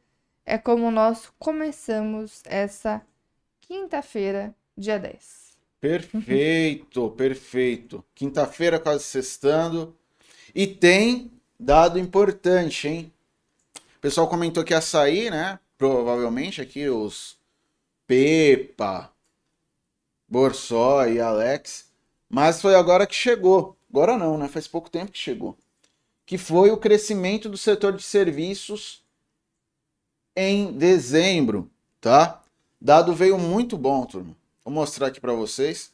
[0.48, 3.02] é como nós começamos essa
[3.60, 5.58] quinta-feira, dia 10.
[5.78, 8.04] Perfeito, perfeito.
[8.14, 9.94] Quinta-feira quase sextando.
[10.54, 11.30] E tem
[11.60, 13.12] dado importante, hein?
[13.96, 15.58] O pessoal comentou que sair, né?
[15.78, 17.38] Provavelmente aqui os
[18.06, 19.12] Pepa,
[20.28, 21.90] Borsó e Alex.
[22.28, 23.76] Mas foi agora que chegou.
[23.90, 24.48] Agora não, né?
[24.48, 25.56] Faz pouco tempo que chegou.
[26.26, 29.02] que foi o crescimento do setor de serviços
[30.36, 31.70] em dezembro,
[32.00, 32.42] tá?
[32.80, 34.36] Dado veio muito bom, turma.
[34.64, 35.92] Vou mostrar aqui para vocês.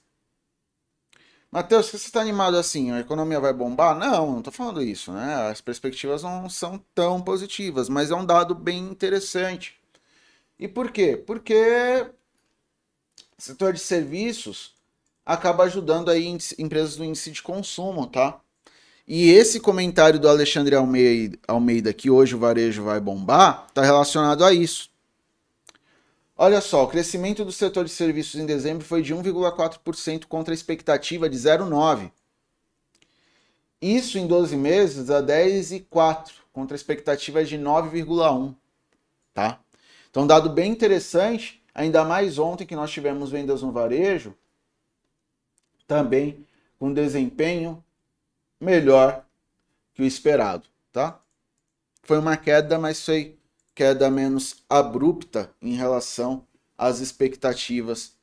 [1.55, 2.91] Matheus, você está animado assim?
[2.91, 3.97] A economia vai bombar?
[3.97, 5.37] Não, não estou falando isso, né?
[5.53, 9.77] As perspectivas não são tão positivas, mas é um dado bem interessante.
[10.59, 11.17] E por quê?
[11.17, 12.09] Porque
[13.39, 14.75] o setor de serviços
[15.25, 16.27] acaba ajudando aí
[16.59, 18.41] empresas do índice de consumo, tá?
[19.07, 24.45] E esse comentário do Alexandre Almeida, Almeida que hoje o varejo vai bombar, está relacionado
[24.45, 24.91] a isso.
[26.37, 30.55] Olha só, o crescimento do setor de serviços em dezembro foi de 1,4% contra a
[30.55, 32.11] expectativa de 0,9%.
[33.80, 38.55] Isso em 12 meses a 10,4% contra a expectativa de 9,1%.
[39.32, 39.61] Tá?
[40.11, 44.35] Então, dado bem interessante, ainda mais ontem que nós tivemos vendas no varejo,
[45.87, 46.47] também
[46.78, 47.85] com desempenho
[48.61, 49.24] melhor
[49.93, 51.20] que o esperado, tá?
[52.03, 53.39] Foi uma queda, mas foi
[53.75, 56.47] queda menos abrupta em relação
[56.79, 58.16] às expectativas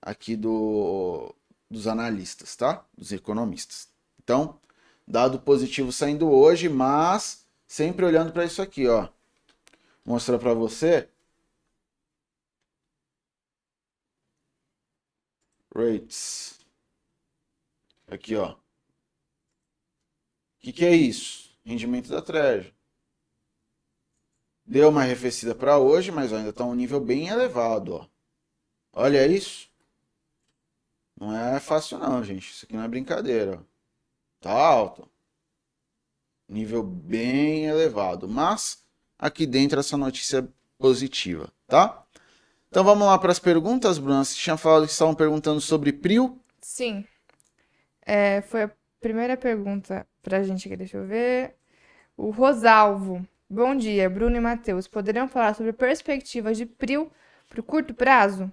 [0.00, 1.34] aqui do,
[1.70, 2.86] dos analistas, tá?
[2.96, 3.88] Dos economistas.
[4.22, 4.58] Então,
[5.06, 9.08] dado positivo saindo hoje, mas sempre olhando para isso aqui, ó.
[10.04, 11.08] Mostrar para você.
[15.74, 16.58] Rates.
[18.06, 18.52] Aqui, ó.
[18.52, 18.58] O
[20.60, 21.50] que, que é isso?
[21.64, 22.72] Rendimento da Treasury.
[24.66, 27.94] Deu uma arrefecida para hoje, mas ainda está um nível bem elevado.
[27.96, 28.06] Ó.
[28.92, 29.68] Olha isso.
[31.20, 32.50] Não é fácil não, gente.
[32.50, 33.58] Isso aqui não é brincadeira.
[33.60, 33.64] Ó.
[34.40, 35.08] Tá alto.
[36.48, 38.28] Nível bem elevado.
[38.28, 38.82] Mas
[39.18, 40.48] aqui dentro essa notícia
[40.78, 42.02] positiva, tá?
[42.68, 44.24] Então vamos lá para as perguntas, Bruna.
[44.24, 46.38] Você tinha falado que estavam perguntando sobre PRIO?
[46.60, 47.06] Sim.
[48.04, 50.76] É, foi a primeira pergunta para a gente aqui.
[50.76, 51.54] Deixa eu ver.
[52.16, 53.26] O Rosalvo.
[53.48, 54.88] Bom dia, Bruno e Matheus.
[54.88, 57.10] Poderiam falar sobre perspectivas de PRIO
[57.48, 58.52] para o curto prazo?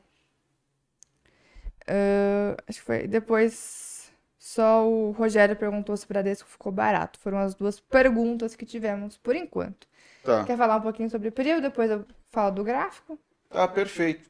[1.84, 3.08] Uh, acho que foi.
[3.08, 7.20] Depois, só o Rogério perguntou se o Bradesco ficou barato.
[7.20, 9.88] Foram as duas perguntas que tivemos por enquanto.
[10.24, 10.44] Tá.
[10.46, 11.62] Quer falar um pouquinho sobre PRIO?
[11.62, 13.18] Depois eu falo do gráfico?
[13.50, 14.30] Tá, perfeito.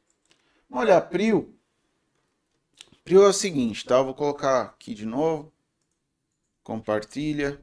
[0.72, 1.53] Olha, PRIO.
[3.03, 3.95] PRIO é o seguinte, tá?
[3.95, 5.51] Eu vou colocar aqui de novo.
[6.64, 7.59] Compartilha.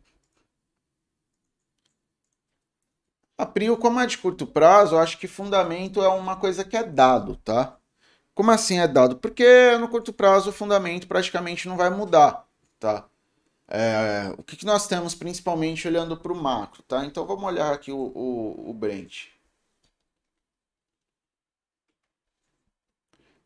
[3.38, 6.76] A Prio, como é de curto prazo, eu acho que fundamento é uma coisa que
[6.76, 7.78] é dado, tá?
[8.34, 9.16] Como assim é dado?
[9.18, 12.48] Porque no curto prazo o fundamento praticamente não vai mudar,
[12.80, 13.08] tá?
[13.68, 17.04] É, o que, que, nós temos principalmente olhando para o macro, tá?
[17.04, 19.28] Então vamos olhar aqui o, o, o Brent.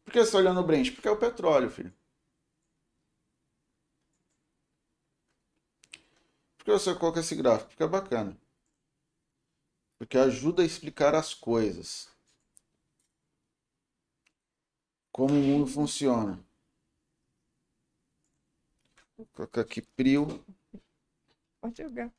[0.04, 0.92] Por que você está olhando o Brent?
[0.92, 1.92] Porque é o petróleo, filho.
[6.56, 7.70] Por que você coloca esse gráfico?
[7.70, 8.41] Porque é bacana
[10.02, 12.10] porque ajuda a explicar as coisas.
[15.12, 16.44] Como o mundo funciona.
[19.16, 20.44] Vou colocar aqui Prio.
[21.60, 22.12] Pode jogar.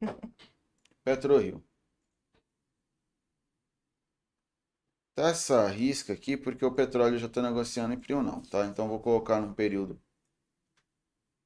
[1.04, 1.62] PetroRio.
[5.14, 8.64] Tá essa risca aqui porque o petróleo já está negociando em Prio não, tá?
[8.64, 10.00] Então vou colocar num período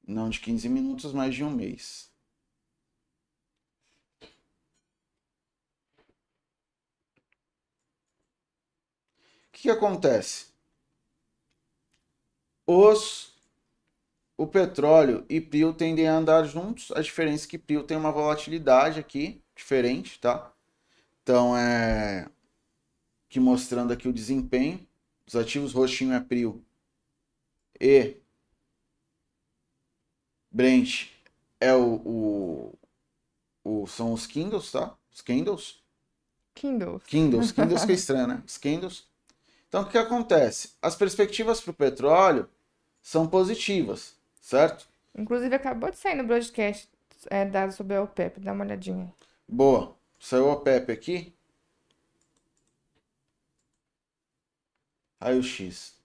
[0.07, 2.14] não de 15 minutos, mas de um mês.
[9.65, 10.47] Que, que acontece?
[12.67, 13.33] Os
[14.37, 16.91] o petróleo e Prio tendem a andar juntos.
[16.91, 20.53] A diferença é que Prio tem uma volatilidade aqui diferente, tá?
[21.23, 22.29] Então é
[23.29, 24.85] que mostrando aqui o desempenho.
[25.25, 26.63] Os ativos roxinho é Prio
[27.79, 28.17] e
[30.51, 31.09] Brent
[31.59, 32.73] é o, o,
[33.63, 34.95] o são os Kindles, tá?
[35.11, 35.81] Os Kindles.
[36.53, 37.03] Kindles.
[37.03, 38.43] Kindles, Kindles que é estranho, né?
[38.45, 39.14] Os Kindles.
[39.67, 40.73] Então, o que acontece?
[40.81, 42.49] As perspectivas para o petróleo
[43.01, 44.87] são positivas, certo?
[45.17, 46.89] Inclusive, acabou de sair no broadcast
[47.29, 48.39] é, dados sobre a OPEP.
[48.39, 49.13] Dá uma olhadinha.
[49.47, 49.95] Boa.
[50.19, 51.33] Saiu a OPEP aqui.
[55.19, 55.95] Aí o X.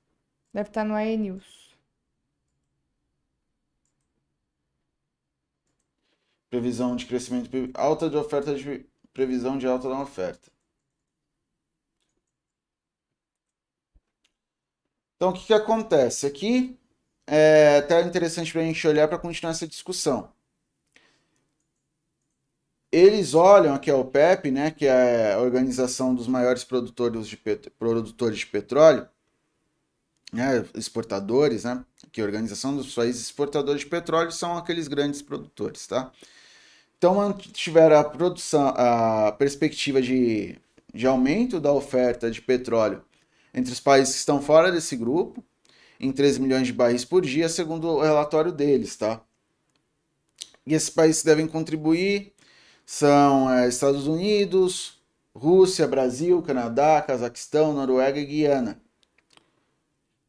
[0.52, 1.76] Deve estar no AE News.
[6.48, 7.50] Previsão de crescimento.
[7.74, 8.86] Alta de oferta de.
[9.12, 10.50] Previsão de alta da oferta.
[15.20, 16.26] Então, o que, que acontece?
[16.26, 16.78] Aqui
[17.26, 20.32] é até interessante para a gente olhar para continuar essa discussão.
[22.90, 27.68] Eles olham aqui a OPEP, né, que é a organização dos maiores produtores de, pet...
[27.78, 29.06] produtores de petróleo,
[30.32, 31.84] né, exportadores, né?
[32.10, 36.10] Que a Organização dos Países Exportadores de Petróleo são aqueles grandes produtores, tá?
[36.96, 40.58] Então, mantiver a produção, a perspectiva de,
[40.94, 43.04] de aumento da oferta de petróleo
[43.54, 45.44] entre os países que estão fora desse grupo,
[45.98, 49.20] em 13 milhões de barris por dia, segundo o relatório deles, tá?
[50.66, 52.32] E esses países devem contribuir
[52.90, 55.00] são é, Estados Unidos,
[55.32, 58.82] Rússia, Brasil, Canadá, Cazaquistão, Noruega e Guiana.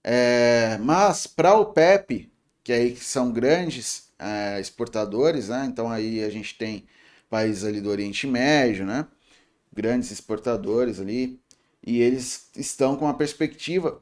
[0.04, 2.32] É, mas para o PEP,
[2.64, 5.66] que aí são grandes é, exportadores, né?
[5.66, 6.86] Então aí a gente tem
[7.32, 9.08] países ali do Oriente Médio, né?
[9.74, 11.41] Grandes exportadores ali,
[11.86, 14.02] e eles estão com uma perspectiva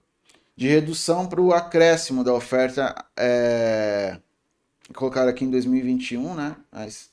[0.56, 2.94] de redução para o acréscimo da oferta.
[3.16, 4.20] É...
[4.94, 6.56] Colocaram aqui em 2021, né?
[6.72, 7.10] Mas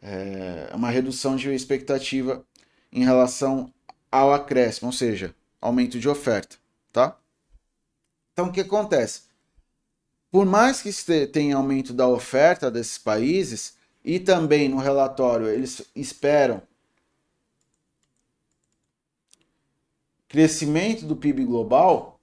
[0.00, 2.44] é uma redução de expectativa
[2.92, 3.72] em relação
[4.10, 6.56] ao acréscimo, ou seja, aumento de oferta,
[6.92, 7.16] tá?
[8.32, 9.22] Então o que acontece?
[10.30, 16.62] Por mais que tenha aumento da oferta desses países e também no relatório eles esperam
[20.28, 22.20] crescimento do PIB global,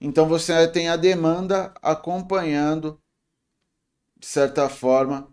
[0.00, 2.98] então você tem a demanda acompanhando
[4.18, 5.28] de certa forma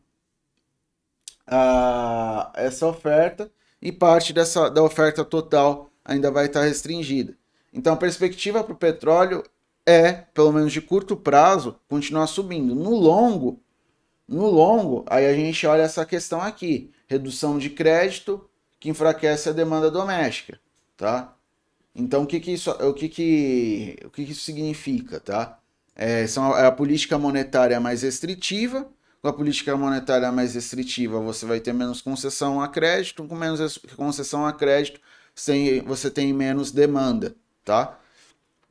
[1.46, 3.50] a, essa oferta
[3.82, 7.38] e parte dessa da oferta total ainda vai estar restringida.
[7.72, 9.44] Então a perspectiva para o petróleo
[9.86, 12.76] é, pelo menos de curto prazo, continuar subindo.
[12.76, 13.62] No longo,
[14.28, 18.50] no longo, aí a gente olha essa questão aqui, redução de crédito
[18.82, 20.60] que enfraquece a demanda doméstica,
[20.98, 21.34] tá?
[21.96, 25.60] Então o que que isso, o que que, o que, que isso significa, tá?
[25.96, 28.88] É, são a, é a política monetária mais restritiva.
[29.22, 33.24] Com a política monetária mais restritiva, você vai ter menos concessão a crédito.
[33.26, 35.02] Com menos concessão a crédito,
[35.86, 37.36] você tem menos demanda,
[37.66, 37.98] tá?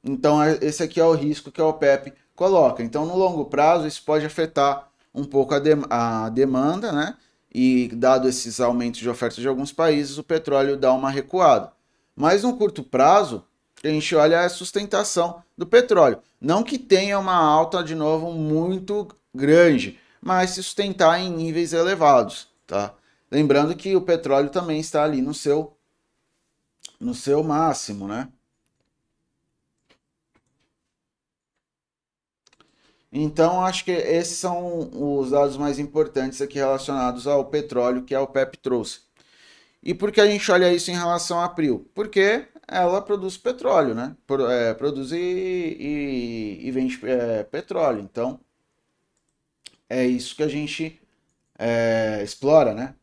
[0.04, 2.82] Então, é, esse aqui é o risco que a OPEP coloca.
[2.82, 7.16] Então, no longo prazo, isso pode afetar um pouco a, de, a demanda, né?
[7.52, 11.72] E, dado esses aumentos de oferta de alguns países, o petróleo dá uma recuada.
[12.16, 13.44] Mas, no curto prazo,
[13.84, 16.22] a gente olha a sustentação do petróleo.
[16.40, 22.48] Não que tenha uma alta, de novo, muito grande, mas se sustentar em níveis elevados,
[22.66, 22.94] tá?
[23.30, 25.76] Lembrando que o petróleo também está ali no seu
[26.98, 28.28] no seu máximo, né?
[33.12, 34.90] Então, acho que esses são
[35.20, 39.05] os dados mais importantes aqui relacionados ao petróleo que a OPEP trouxe.
[39.86, 41.88] E por que a gente olha isso em relação a abril?
[41.94, 44.16] Porque ela produz petróleo, né?
[44.50, 48.00] É, produz e, e, e vende é, petróleo.
[48.00, 48.40] Então,
[49.88, 51.00] é isso que a gente
[51.56, 52.96] é, explora, né?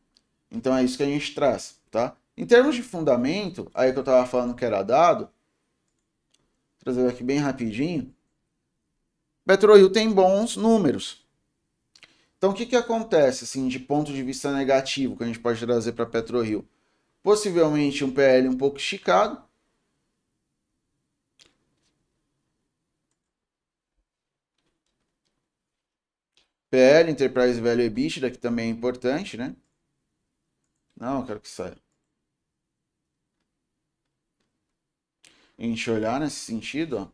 [0.50, 2.14] Então, é isso que a gente traz, tá?
[2.36, 5.30] Em termos de fundamento, aí que eu estava falando que era dado,
[6.80, 8.14] trazer aqui bem rapidinho.
[9.46, 11.23] PetroRio tem bons números.
[12.44, 15.58] Então, o que, que acontece, assim, de ponto de vista negativo, que a gente pode
[15.64, 16.68] trazer para PetroRio?
[17.22, 19.42] Possivelmente um PL um pouco esticado.
[26.70, 29.56] PL, Enterprise Value EBITDA, que também é importante, né?
[30.94, 31.78] Não, eu quero que saia.
[35.58, 37.08] A gente olhar nesse sentido, ó.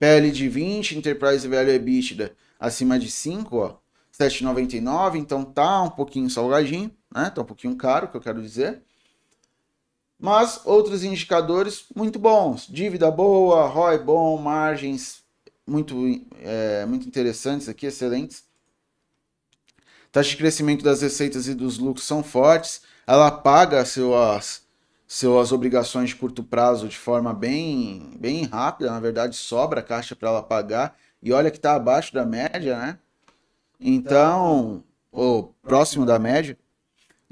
[0.00, 3.85] PL de 20, Enterprise Value EBITDA acima de 5, ó,
[4.18, 7.30] 7,99, então tá um pouquinho salgadinho, né?
[7.30, 8.82] Tá um pouquinho caro, que eu quero dizer.
[10.18, 15.22] Mas outros indicadores muito bons, dívida boa, ROI bom, margens
[15.66, 15.96] muito,
[16.40, 18.44] é, muito interessantes aqui, excelentes.
[20.10, 22.82] Taxa de crescimento das receitas e dos lucros são fortes.
[23.06, 24.64] Ela paga suas
[25.08, 30.28] suas obrigações de curto prazo de forma bem, bem rápida, na verdade sobra caixa para
[30.30, 32.98] ela pagar e olha que está abaixo da média, né?
[33.78, 36.58] Então, ou próximo da média.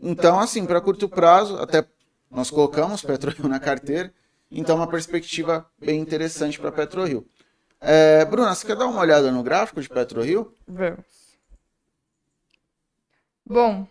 [0.00, 1.86] Então, assim, para curto prazo, até
[2.30, 4.12] nós colocamos PetroRio na carteira,
[4.50, 7.26] então uma perspectiva bem interessante para PetroRio.
[7.80, 10.52] É, Bruna, você quer dar uma olhada no gráfico de PetroRio?
[10.66, 11.04] Vamos.
[13.46, 13.86] Bom,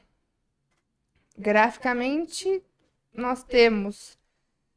[1.37, 2.63] graficamente
[3.13, 4.17] nós temos,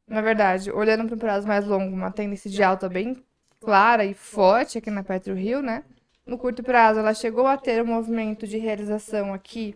[0.07, 3.23] na verdade, olhando para um prazo mais longo, uma tendência de alta bem
[3.59, 5.83] clara e forte aqui na Petro Rio, né?
[6.27, 9.75] No curto prazo, ela chegou a ter um movimento de realização aqui.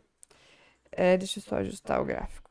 [0.91, 2.49] É, deixa eu só ajustar o gráfico.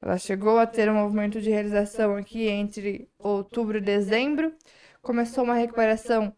[0.00, 4.54] Ela chegou a ter um movimento de realização aqui entre outubro e dezembro.
[5.02, 6.34] Começou uma recuperação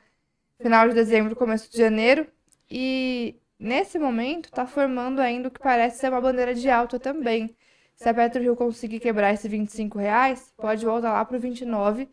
[0.61, 2.27] final de dezembro, começo de janeiro.
[2.71, 7.57] E nesse momento está formando ainda o que parece ser uma bandeira de alta também,
[7.97, 12.09] Se a PetroRio conseguir quebrar esse 25 reais, pode voltar lá para o 29,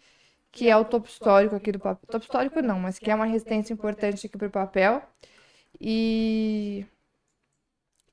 [0.55, 2.07] que é o topo histórico aqui do papel.
[2.09, 5.03] Topo histórico não, mas que é uma resistência importante aqui para o papel.
[5.79, 6.85] E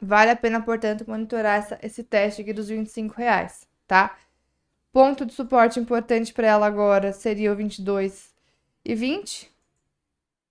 [0.01, 4.19] vale a pena, portanto, monitorar essa, esse teste aqui dos 25 reais, tá?
[4.93, 8.35] Ponto de suporte importante para ela agora seria o 22
[8.85, 9.49] e 20,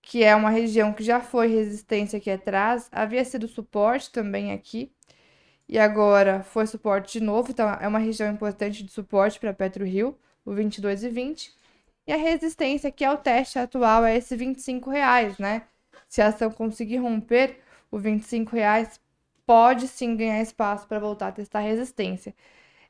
[0.00, 4.90] que é uma região que já foi resistência aqui atrás, havia sido suporte também aqui,
[5.68, 10.18] e agora foi suporte de novo, então é uma região importante de suporte para PetroRio,
[10.44, 11.61] o 22 e 20.
[12.06, 15.62] E a resistência, que é o teste atual, é esse 25 reais, né?
[16.08, 19.00] Se a ação conseguir romper o 25 reais,
[19.46, 22.34] pode sim ganhar espaço para voltar a testar resistência.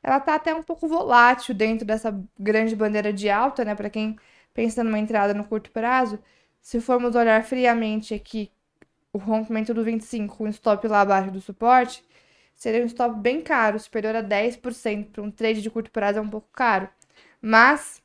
[0.03, 3.75] Ela está até um pouco volátil dentro dessa grande bandeira de alta, né?
[3.75, 4.17] Para quem
[4.53, 6.19] pensa numa entrada no curto prazo,
[6.61, 8.51] se formos olhar friamente aqui
[9.13, 12.03] o rompimento do 25 com um stop lá abaixo do suporte,
[12.55, 15.11] seria um stop bem caro, superior a 10%.
[15.11, 16.89] Para um trade de curto prazo é um pouco caro.
[17.41, 18.02] Mas,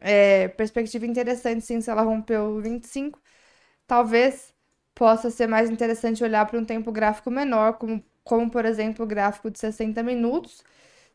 [0.00, 3.20] é, perspectiva interessante sim se ela rompeu o 25.
[3.86, 4.54] Talvez
[4.94, 9.08] possa ser mais interessante olhar para um tempo gráfico menor, como, como por exemplo o
[9.08, 10.64] gráfico de 60 minutos,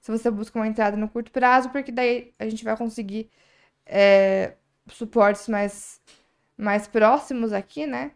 [0.01, 3.29] se você busca uma entrada no curto prazo, porque daí a gente vai conseguir
[3.85, 4.55] é,
[4.89, 6.01] suportes mais
[6.57, 8.13] mais próximos aqui, né?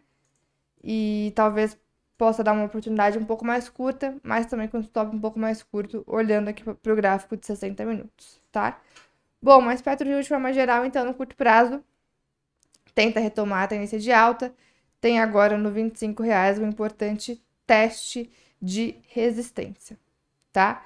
[0.82, 1.78] E talvez
[2.16, 5.62] possa dar uma oportunidade um pouco mais curta, mas também com stop um pouco mais
[5.62, 8.80] curto, olhando aqui para o gráfico de 60 minutos, tá?
[9.40, 11.82] Bom, mas PetroRio de forma geral, então, no curto prazo,
[12.94, 14.52] tenta retomar a tendência de alta,
[15.00, 18.30] tem agora no 25 reais um importante teste
[18.60, 19.98] de resistência,
[20.52, 20.84] tá?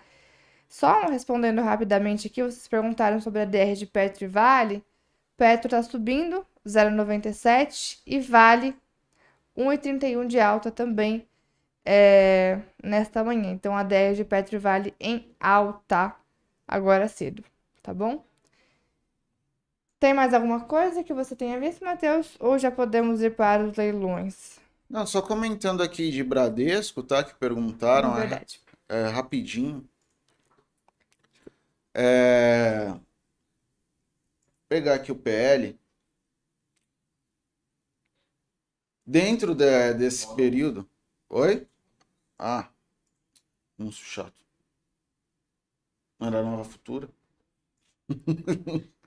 [0.68, 4.84] Só respondendo rapidamente aqui, vocês perguntaram sobre a DR de Petro e Vale.
[5.36, 8.76] Petro está subindo, 0,97 e vale
[9.56, 11.26] 1,31 de alta também
[11.84, 13.52] é, nesta manhã.
[13.52, 16.14] Então, a 10 de Petro vale em alta
[16.66, 17.44] agora cedo,
[17.82, 18.24] tá bom?
[20.02, 22.34] Tem mais alguma coisa que você tenha visto, Matheus?
[22.40, 24.58] Ou já podemos ir para os leilões?
[24.90, 27.22] Não, só comentando aqui de Bradesco, tá?
[27.22, 28.16] Que perguntaram.
[28.16, 28.60] É verdade.
[28.88, 29.88] É, é, rapidinho.
[31.94, 32.92] É...
[34.68, 35.78] Pegar aqui o PL.
[39.06, 40.84] Dentro de, desse período.
[41.28, 41.64] Oi?
[42.36, 42.68] Ah.
[43.78, 44.44] Anúncio chato.
[46.20, 47.08] Era Nova Futura.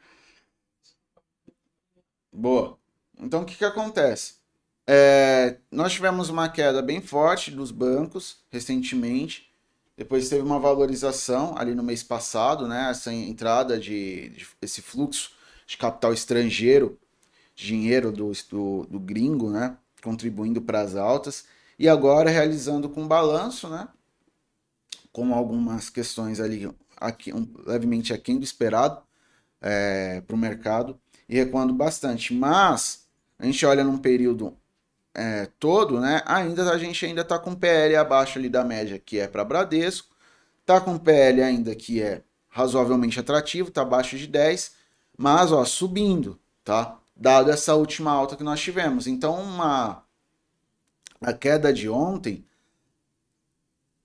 [2.36, 2.78] Boa.
[3.18, 4.36] Então o que, que acontece?
[4.86, 9.50] É, nós tivemos uma queda bem forte dos bancos recentemente.
[9.98, 12.90] Depois teve uma valorização ali no mês passado, né?
[12.92, 15.32] Essa entrada de, de esse fluxo
[15.66, 17.00] de capital estrangeiro,
[17.56, 19.78] dinheiro do, do, do gringo, né?
[20.04, 21.46] contribuindo para as altas,
[21.80, 23.88] e agora realizando com balanço, né?
[25.12, 29.02] Com algumas questões ali aqui, um, levemente aquém do esperado
[29.62, 32.34] é, para o mercado e recuando bastante.
[32.34, 33.06] Mas
[33.40, 34.56] a gente olha num período
[35.14, 36.22] é, todo, né?
[36.26, 40.16] Ainda a gente ainda está com PL abaixo ali da média, que é para Bradesco,
[40.66, 44.74] tá com PL ainda que é razoavelmente atrativo, tá abaixo de 10,
[45.18, 47.00] mas ó, subindo, tá?
[47.16, 49.08] dado essa última alta que nós tivemos.
[49.08, 50.04] Então, uma,
[51.22, 52.46] a queda de ontem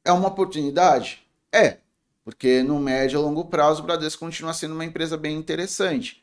[0.04, 1.26] é uma oportunidade?
[1.52, 1.78] É,
[2.24, 6.22] porque no médio e longo prazo o Bradesco continua sendo uma empresa bem interessante.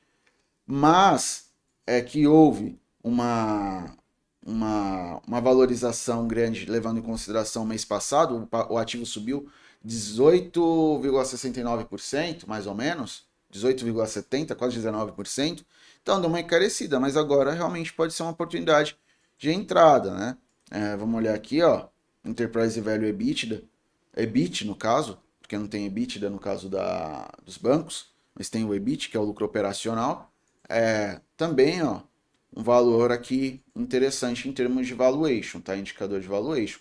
[0.68, 1.50] Mas
[1.86, 3.96] é que houve uma,
[4.46, 9.50] uma, uma valorização grande, levando em consideração o mês passado, o, o ativo subiu
[9.86, 15.64] 18,69%, mais ou menos, 18,70%, quase 19%.
[16.04, 18.98] Então deu uma encarecida, mas agora realmente pode ser uma oportunidade
[19.38, 20.38] de entrada, né?
[20.70, 21.88] É, vamos olhar aqui, ó,
[22.26, 23.64] Enterprise Value EBITDA,
[24.16, 28.76] EBIT no caso, porque não tem EBITDA no caso da, dos bancos, mas tem o
[28.76, 30.30] EBIT, que é o lucro operacional.
[30.70, 32.02] É, também, ó,
[32.56, 35.78] um valor aqui interessante em termos de valuation, tá?
[35.78, 36.80] Indicador de valuation.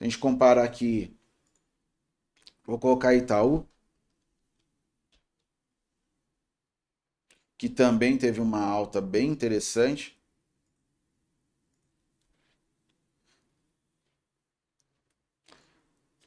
[0.00, 1.16] A gente compara aqui,
[2.66, 3.68] vou colocar Itaú,
[7.56, 10.18] que também teve uma alta bem interessante.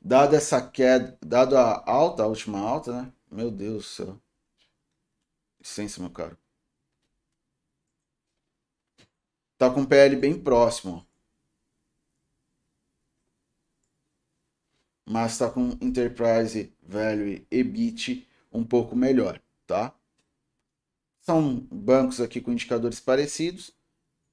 [0.02, 3.14] Dado essa queda, dado a alta, a última alta, né?
[3.30, 4.22] Meu Deus do céu.
[5.60, 6.38] Licença, meu caro.
[9.66, 11.04] Tá com PL bem próximo.
[15.04, 19.92] Mas tá com Enterprise Value EBIT um pouco melhor, tá?
[21.20, 23.72] São bancos aqui com indicadores parecidos.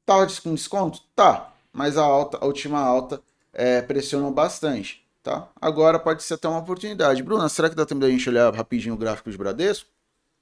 [0.04, 1.00] Tá com desconto?
[1.16, 3.22] Tá, mas a alta, a última alta
[3.54, 5.02] é, pressionou bastante.
[5.22, 5.50] tá?
[5.59, 7.22] Agora pode ser até uma oportunidade.
[7.22, 9.88] Bruna, será que dá tempo da gente olhar rapidinho o gráfico de Bradesco?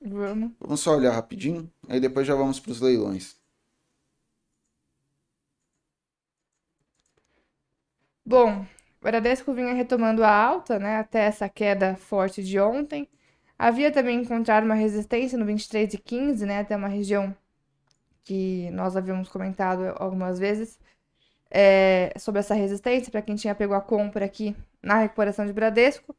[0.04, 0.50] Vamos.
[0.58, 3.39] Vamos só olhar rapidinho, aí depois já vamos para os leilões.
[8.31, 8.66] Bom, o
[9.02, 13.09] Bradesco vinha retomando a alta, né, até essa queda forte de ontem.
[13.59, 17.36] Havia também encontrado uma resistência no 23,15, né, até uma região
[18.23, 20.78] que nós havíamos comentado algumas vezes
[21.51, 26.15] é, sobre essa resistência, para quem tinha pego a compra aqui na recuperação de Bradesco.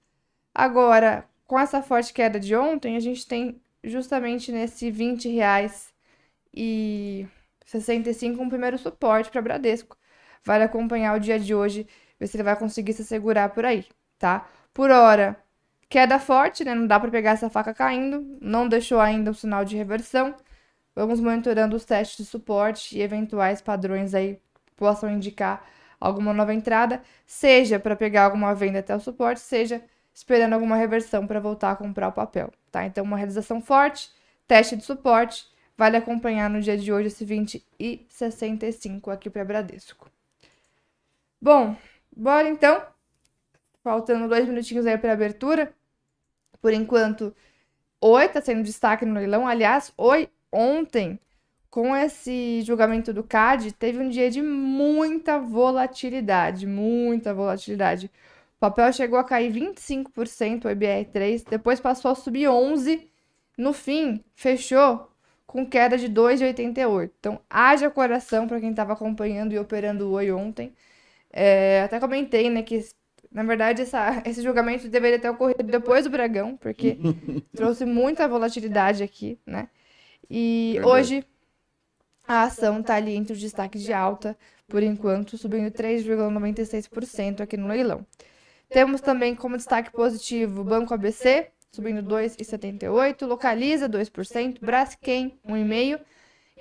[0.53, 5.93] Agora, com essa forte queda de ontem, a gente tem justamente nesse 20 reais
[6.53, 7.25] e
[7.65, 9.95] 65 um primeiro suporte para Bradesco.
[10.45, 11.87] Vale acompanhar o dia de hoje,
[12.19, 13.85] ver se ele vai conseguir se segurar por aí,
[14.17, 14.47] tá?
[14.73, 15.37] Por hora,
[15.89, 16.73] queda forte, né?
[16.73, 20.35] Não dá para pegar essa faca caindo, não deixou ainda o sinal de reversão.
[20.95, 24.39] Vamos monitorando os testes de suporte e eventuais padrões aí
[24.75, 25.65] possam indicar
[25.99, 29.81] alguma nova entrada, seja para pegar alguma venda até o suporte, seja
[30.13, 32.85] esperando alguma reversão para voltar a comprar o papel, tá?
[32.85, 34.09] Então, uma realização forte,
[34.47, 35.45] teste de suporte,
[35.77, 40.10] vale acompanhar no dia de hoje esse 20 e 65 aqui para Bradesco.
[41.41, 41.75] Bom,
[42.15, 42.83] bora então.
[43.83, 45.73] Faltando dois minutinhos aí para abertura.
[46.61, 47.35] Por enquanto,
[47.99, 49.47] Oi está sendo destaque no leilão.
[49.47, 51.19] Aliás, Oi ontem,
[51.69, 58.11] com esse julgamento do CAD, teve um dia de muita volatilidade, muita volatilidade.
[58.57, 63.07] O papel chegou a cair 25%, o IBR3, depois passou a subir 11%,
[63.57, 65.11] no fim, fechou
[65.47, 67.11] com queda de 2,88.
[67.19, 70.71] Então, haja coração para quem estava acompanhando e operando o Oi ontem.
[71.31, 72.83] É, até comentei, né, que
[73.31, 76.97] na verdade essa, esse julgamento deveria ter ocorrido depois do Bragão, porque
[77.55, 79.69] trouxe muita volatilidade aqui, né?
[80.29, 80.93] E Verdade.
[80.93, 81.25] hoje
[82.27, 84.37] a ação está ali entre os destaques de alta,
[84.67, 88.05] por enquanto, subindo 3,96% aqui no leilão.
[88.69, 95.99] Temos também como destaque positivo o Banco ABC, subindo 2,78%, Localiza 2%, Braskem 1,5%.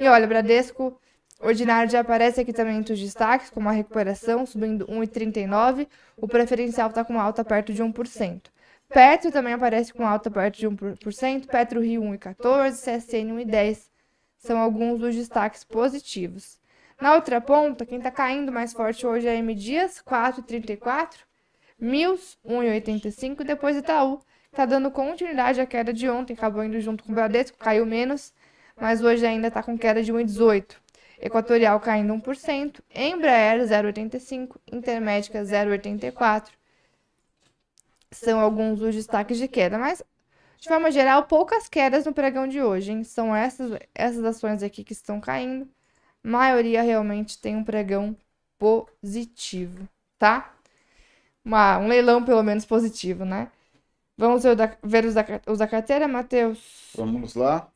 [0.00, 0.98] E olha, Bradesco
[1.40, 5.88] Ordinário já aparece aqui também entre os destaques, como a recuperação, subindo 1,39%.
[6.18, 8.42] O preferencial está com alta perto de 1%.
[8.90, 13.88] Petro também aparece com alta perto de 1%, Petro Rio 1,14%, CSN 1,10%.
[14.36, 16.58] São alguns dos destaques positivos.
[17.00, 21.20] Na outra ponta, quem está caindo mais forte hoje é M Dias, 4,34%,
[21.78, 27.12] Mills, 1,85%, depois Itaú, está dando continuidade à queda de ontem, acabou indo junto com
[27.12, 28.34] o Bradesco, caiu menos,
[28.78, 30.76] mas hoje ainda está com queda de 1,18%.
[31.20, 36.50] Equatorial caindo 1%, Embraer 0,85%, Intermédica 0,84%,
[38.10, 40.02] são alguns dos destaques de queda, mas
[40.58, 43.02] de forma geral, poucas quedas no pregão de hoje, hein?
[43.04, 45.68] São essas, essas ações aqui que estão caindo.
[46.24, 48.16] A maioria realmente tem um pregão
[48.58, 49.88] positivo,
[50.18, 50.54] tá?
[51.44, 53.50] Uma, um leilão pelo menos positivo, né?
[54.16, 56.60] Vamos ver, da, ver os, da, os da carteira, Matheus?
[56.94, 57.72] Vamos lá.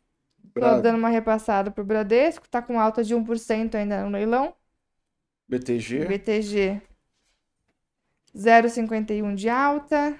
[0.54, 4.54] Tô dando uma repassada pro Bradesco, tá com alta de 1% ainda no leilão.
[5.48, 6.04] BTG.
[6.06, 6.80] BTG
[8.34, 10.18] 0,51 de alta.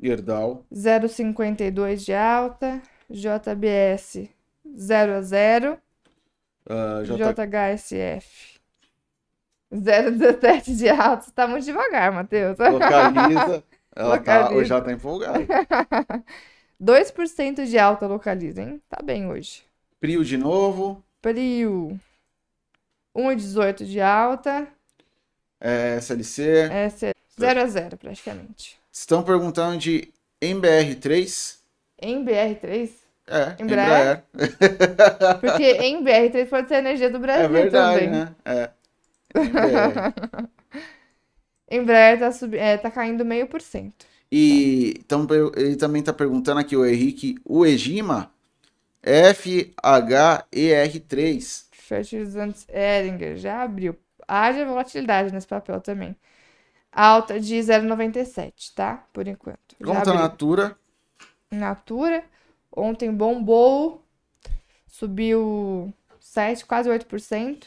[0.00, 0.64] Gerdau.
[0.72, 2.82] 0,52 de alta.
[3.08, 4.28] JBS
[4.76, 5.78] 0 a 0.
[6.66, 7.16] Uh, J...
[7.16, 8.60] JHSF
[9.72, 11.22] 0,17 de alta.
[11.22, 12.56] Você tá muito devagar, Matheus.
[12.58, 13.64] Localiza.
[13.94, 14.48] Ela localiza.
[14.48, 15.40] Tá, hoje já tá empolgada.
[16.80, 18.80] 2% de alta localiza, hein?
[18.88, 19.62] Tá bem hoje.
[20.00, 21.04] Prio de novo.
[21.20, 21.98] Prio.
[23.14, 24.66] 1,18 de alta.
[25.60, 26.68] É, SLC.
[26.88, 27.14] SLC.
[27.38, 28.78] 0 a 0 praticamente.
[28.90, 30.12] Estão perguntando de
[30.42, 31.58] MBR3.
[32.02, 32.90] MBR3?
[33.26, 34.24] É, Embraer.
[35.40, 38.10] Porque MBR3 pode ser a energia do Brasil é verdade, também.
[38.10, 38.34] né?
[38.44, 38.70] É.
[41.70, 42.56] Embraer tá, sub...
[42.56, 44.04] é, tá caindo meio por cento.
[44.30, 45.26] E então,
[45.56, 48.30] ele também está perguntando aqui, o Henrique, o Egima
[49.02, 51.64] FHER3.
[51.72, 53.96] Fertilizantes Eringer, já abriu.
[54.28, 56.16] Haja volatilidade nesse papel também
[56.92, 59.04] alta de 0,97, tá?
[59.12, 59.76] Por enquanto.
[59.82, 60.76] Como tá a Natura?
[61.50, 62.24] Natura.
[62.74, 64.04] Ontem bombou,
[64.86, 67.64] subiu 7, quase 8%.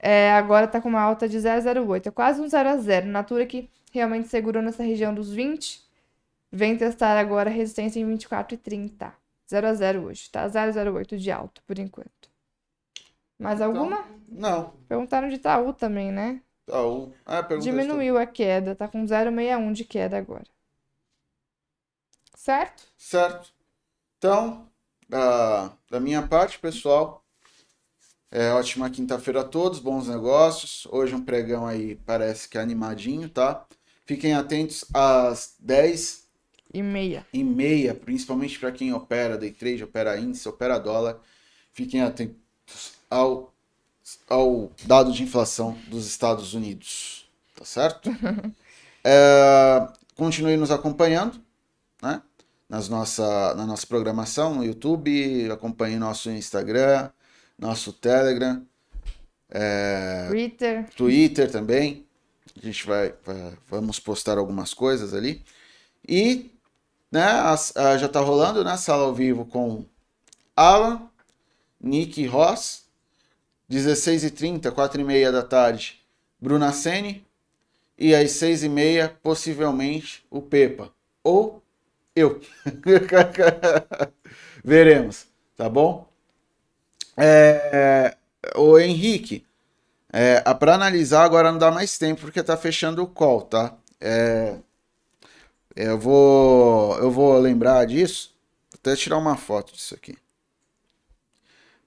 [0.00, 2.06] É, agora tá com uma alta de 0,08.
[2.06, 3.06] É quase um 0 a 0.
[3.06, 5.86] Natura que realmente segurou nessa região dos 20.
[6.50, 9.12] Vem testar agora a resistência em 24,30.
[9.48, 10.46] 0 a 0 hoje, tá?
[10.46, 12.28] 0,08 de alto, por enquanto.
[13.38, 14.04] Mais então, alguma?
[14.28, 14.74] Não.
[14.88, 16.42] Perguntaram de Itaú também, né?
[16.66, 17.12] Itaú.
[17.24, 20.44] Ah, Diminuiu a queda, tá com 0,61 de queda agora.
[22.34, 22.84] Certo?
[22.96, 23.52] Certo.
[24.18, 24.68] Então,
[25.08, 27.24] da, da minha parte, pessoal,
[28.30, 30.86] é ótima quinta-feira a todos, bons negócios.
[30.90, 33.66] Hoje um pregão aí parece que é animadinho, tá?
[34.08, 36.26] Fiquem atentos às 10
[36.72, 37.26] e meia.
[37.30, 41.20] E meia, principalmente para quem opera day trade, opera índice, opera dólar.
[41.74, 42.34] Fiquem atentos
[43.10, 43.52] ao,
[44.26, 47.28] ao dado de inflação dos Estados Unidos.
[47.54, 48.10] Tá certo?
[49.04, 49.86] é,
[50.16, 51.38] continue nos acompanhando,
[52.00, 52.22] né?
[52.66, 57.10] Nas nossa, na nossa programação no YouTube, acompanhe nosso Instagram,
[57.58, 58.66] nosso Telegram,
[59.50, 60.88] é, Twitter.
[60.96, 62.07] Twitter também.
[62.56, 63.14] A gente vai,
[63.68, 65.44] vamos postar algumas coisas ali.
[66.06, 66.50] E
[67.10, 68.76] né, a, a, já está rolando, né?
[68.76, 69.84] Sala ao vivo com
[70.56, 71.08] Alan,
[71.80, 72.84] Nick Ross,
[73.70, 76.00] 16h30, 4h30 da tarde,
[76.40, 77.24] Bruna Sene,
[77.96, 80.92] e às 6h30, possivelmente, o Pepa.
[81.22, 81.62] Ou
[82.14, 82.40] eu.
[84.64, 85.26] Veremos,
[85.56, 86.08] tá bom?
[87.16, 88.16] É,
[88.54, 89.44] o Henrique,
[90.18, 93.76] é, para analisar agora não dá mais tempo porque tá fechando o call, tá?
[94.00, 94.58] É,
[95.76, 98.34] eu vou eu vou lembrar disso,
[98.72, 100.18] vou até tirar uma foto disso aqui.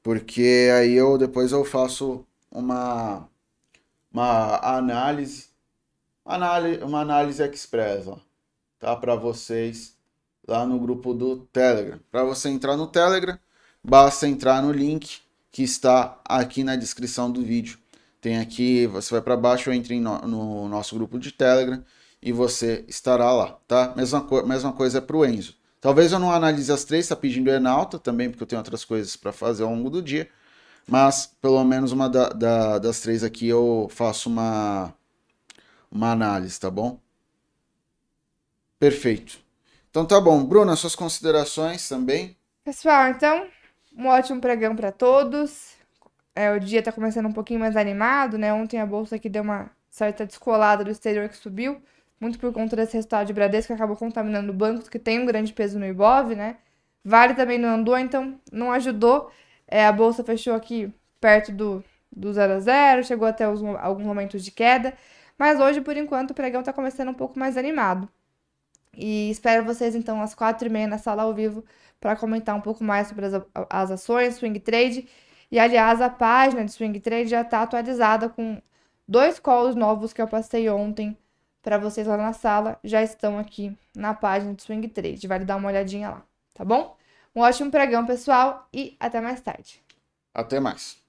[0.02, 3.28] Porque aí eu depois eu faço uma
[4.10, 5.50] uma análise
[6.24, 8.18] análise uma análise express, ó,
[8.80, 9.94] tá para vocês
[10.48, 12.00] lá no grupo do Telegram.
[12.10, 13.38] Para você entrar no Telegram,
[13.84, 15.20] basta entrar no link
[15.52, 17.81] que está aqui na descrição do vídeo.
[18.22, 21.84] Tem aqui, você vai para baixo, entre no, no, nosso grupo de Telegram
[22.22, 23.94] e você estará lá, tá?
[23.98, 25.56] Mesma, co mesma coisa é para o Enzo.
[25.82, 29.16] Talvez eu não analise as três, tá pedindo Enalta também, porque eu tenho outras coisas
[29.16, 30.30] para fazer ao longo do dia.
[30.88, 34.94] Mas pelo menos uma da, da, das três aqui eu faço uma,
[35.92, 37.00] uma análise, tá bom?
[38.78, 39.40] Perfeito.
[39.90, 40.44] Então tá bom.
[40.44, 42.38] Bruna, suas considerações também?
[42.64, 43.48] Pessoal, então,
[43.98, 45.81] um ótimo pregão para todos.
[46.36, 48.54] É, o dia tá começando um pouquinho mais animado, né?
[48.54, 51.82] Ontem a bolsa aqui deu uma certa descolada do exterior que subiu,
[52.20, 55.54] muito por conta desse resultado de Bradesco que acabou contaminando bancos que tem um grande
[55.54, 56.58] peso no Ibov, né?
[57.04, 59.32] Vale também não andou, então não ajudou.
[59.68, 64.06] É, a bolsa fechou aqui perto do, do 0 a 0, chegou até os, alguns
[64.06, 64.94] momentos de queda,
[65.38, 68.10] mas hoje, por enquanto, o pregão tá começando um pouco mais animado.
[68.96, 71.64] E espero vocês então às quatro e meia na sala ao vivo
[72.00, 73.34] para comentar um pouco mais sobre as,
[73.70, 75.08] as ações, swing trade.
[75.52, 78.62] E aliás, a página de swing trade já está atualizada com
[79.08, 81.18] dois calls novos que eu passei ontem
[81.62, 82.80] para vocês lá na sala.
[82.84, 85.28] Já estão aqui na página de swing trade.
[85.28, 86.96] Vale dar uma olhadinha lá, tá bom?
[87.36, 89.82] Um ótimo pregão, pessoal, e até mais tarde.
[90.34, 91.01] Até mais.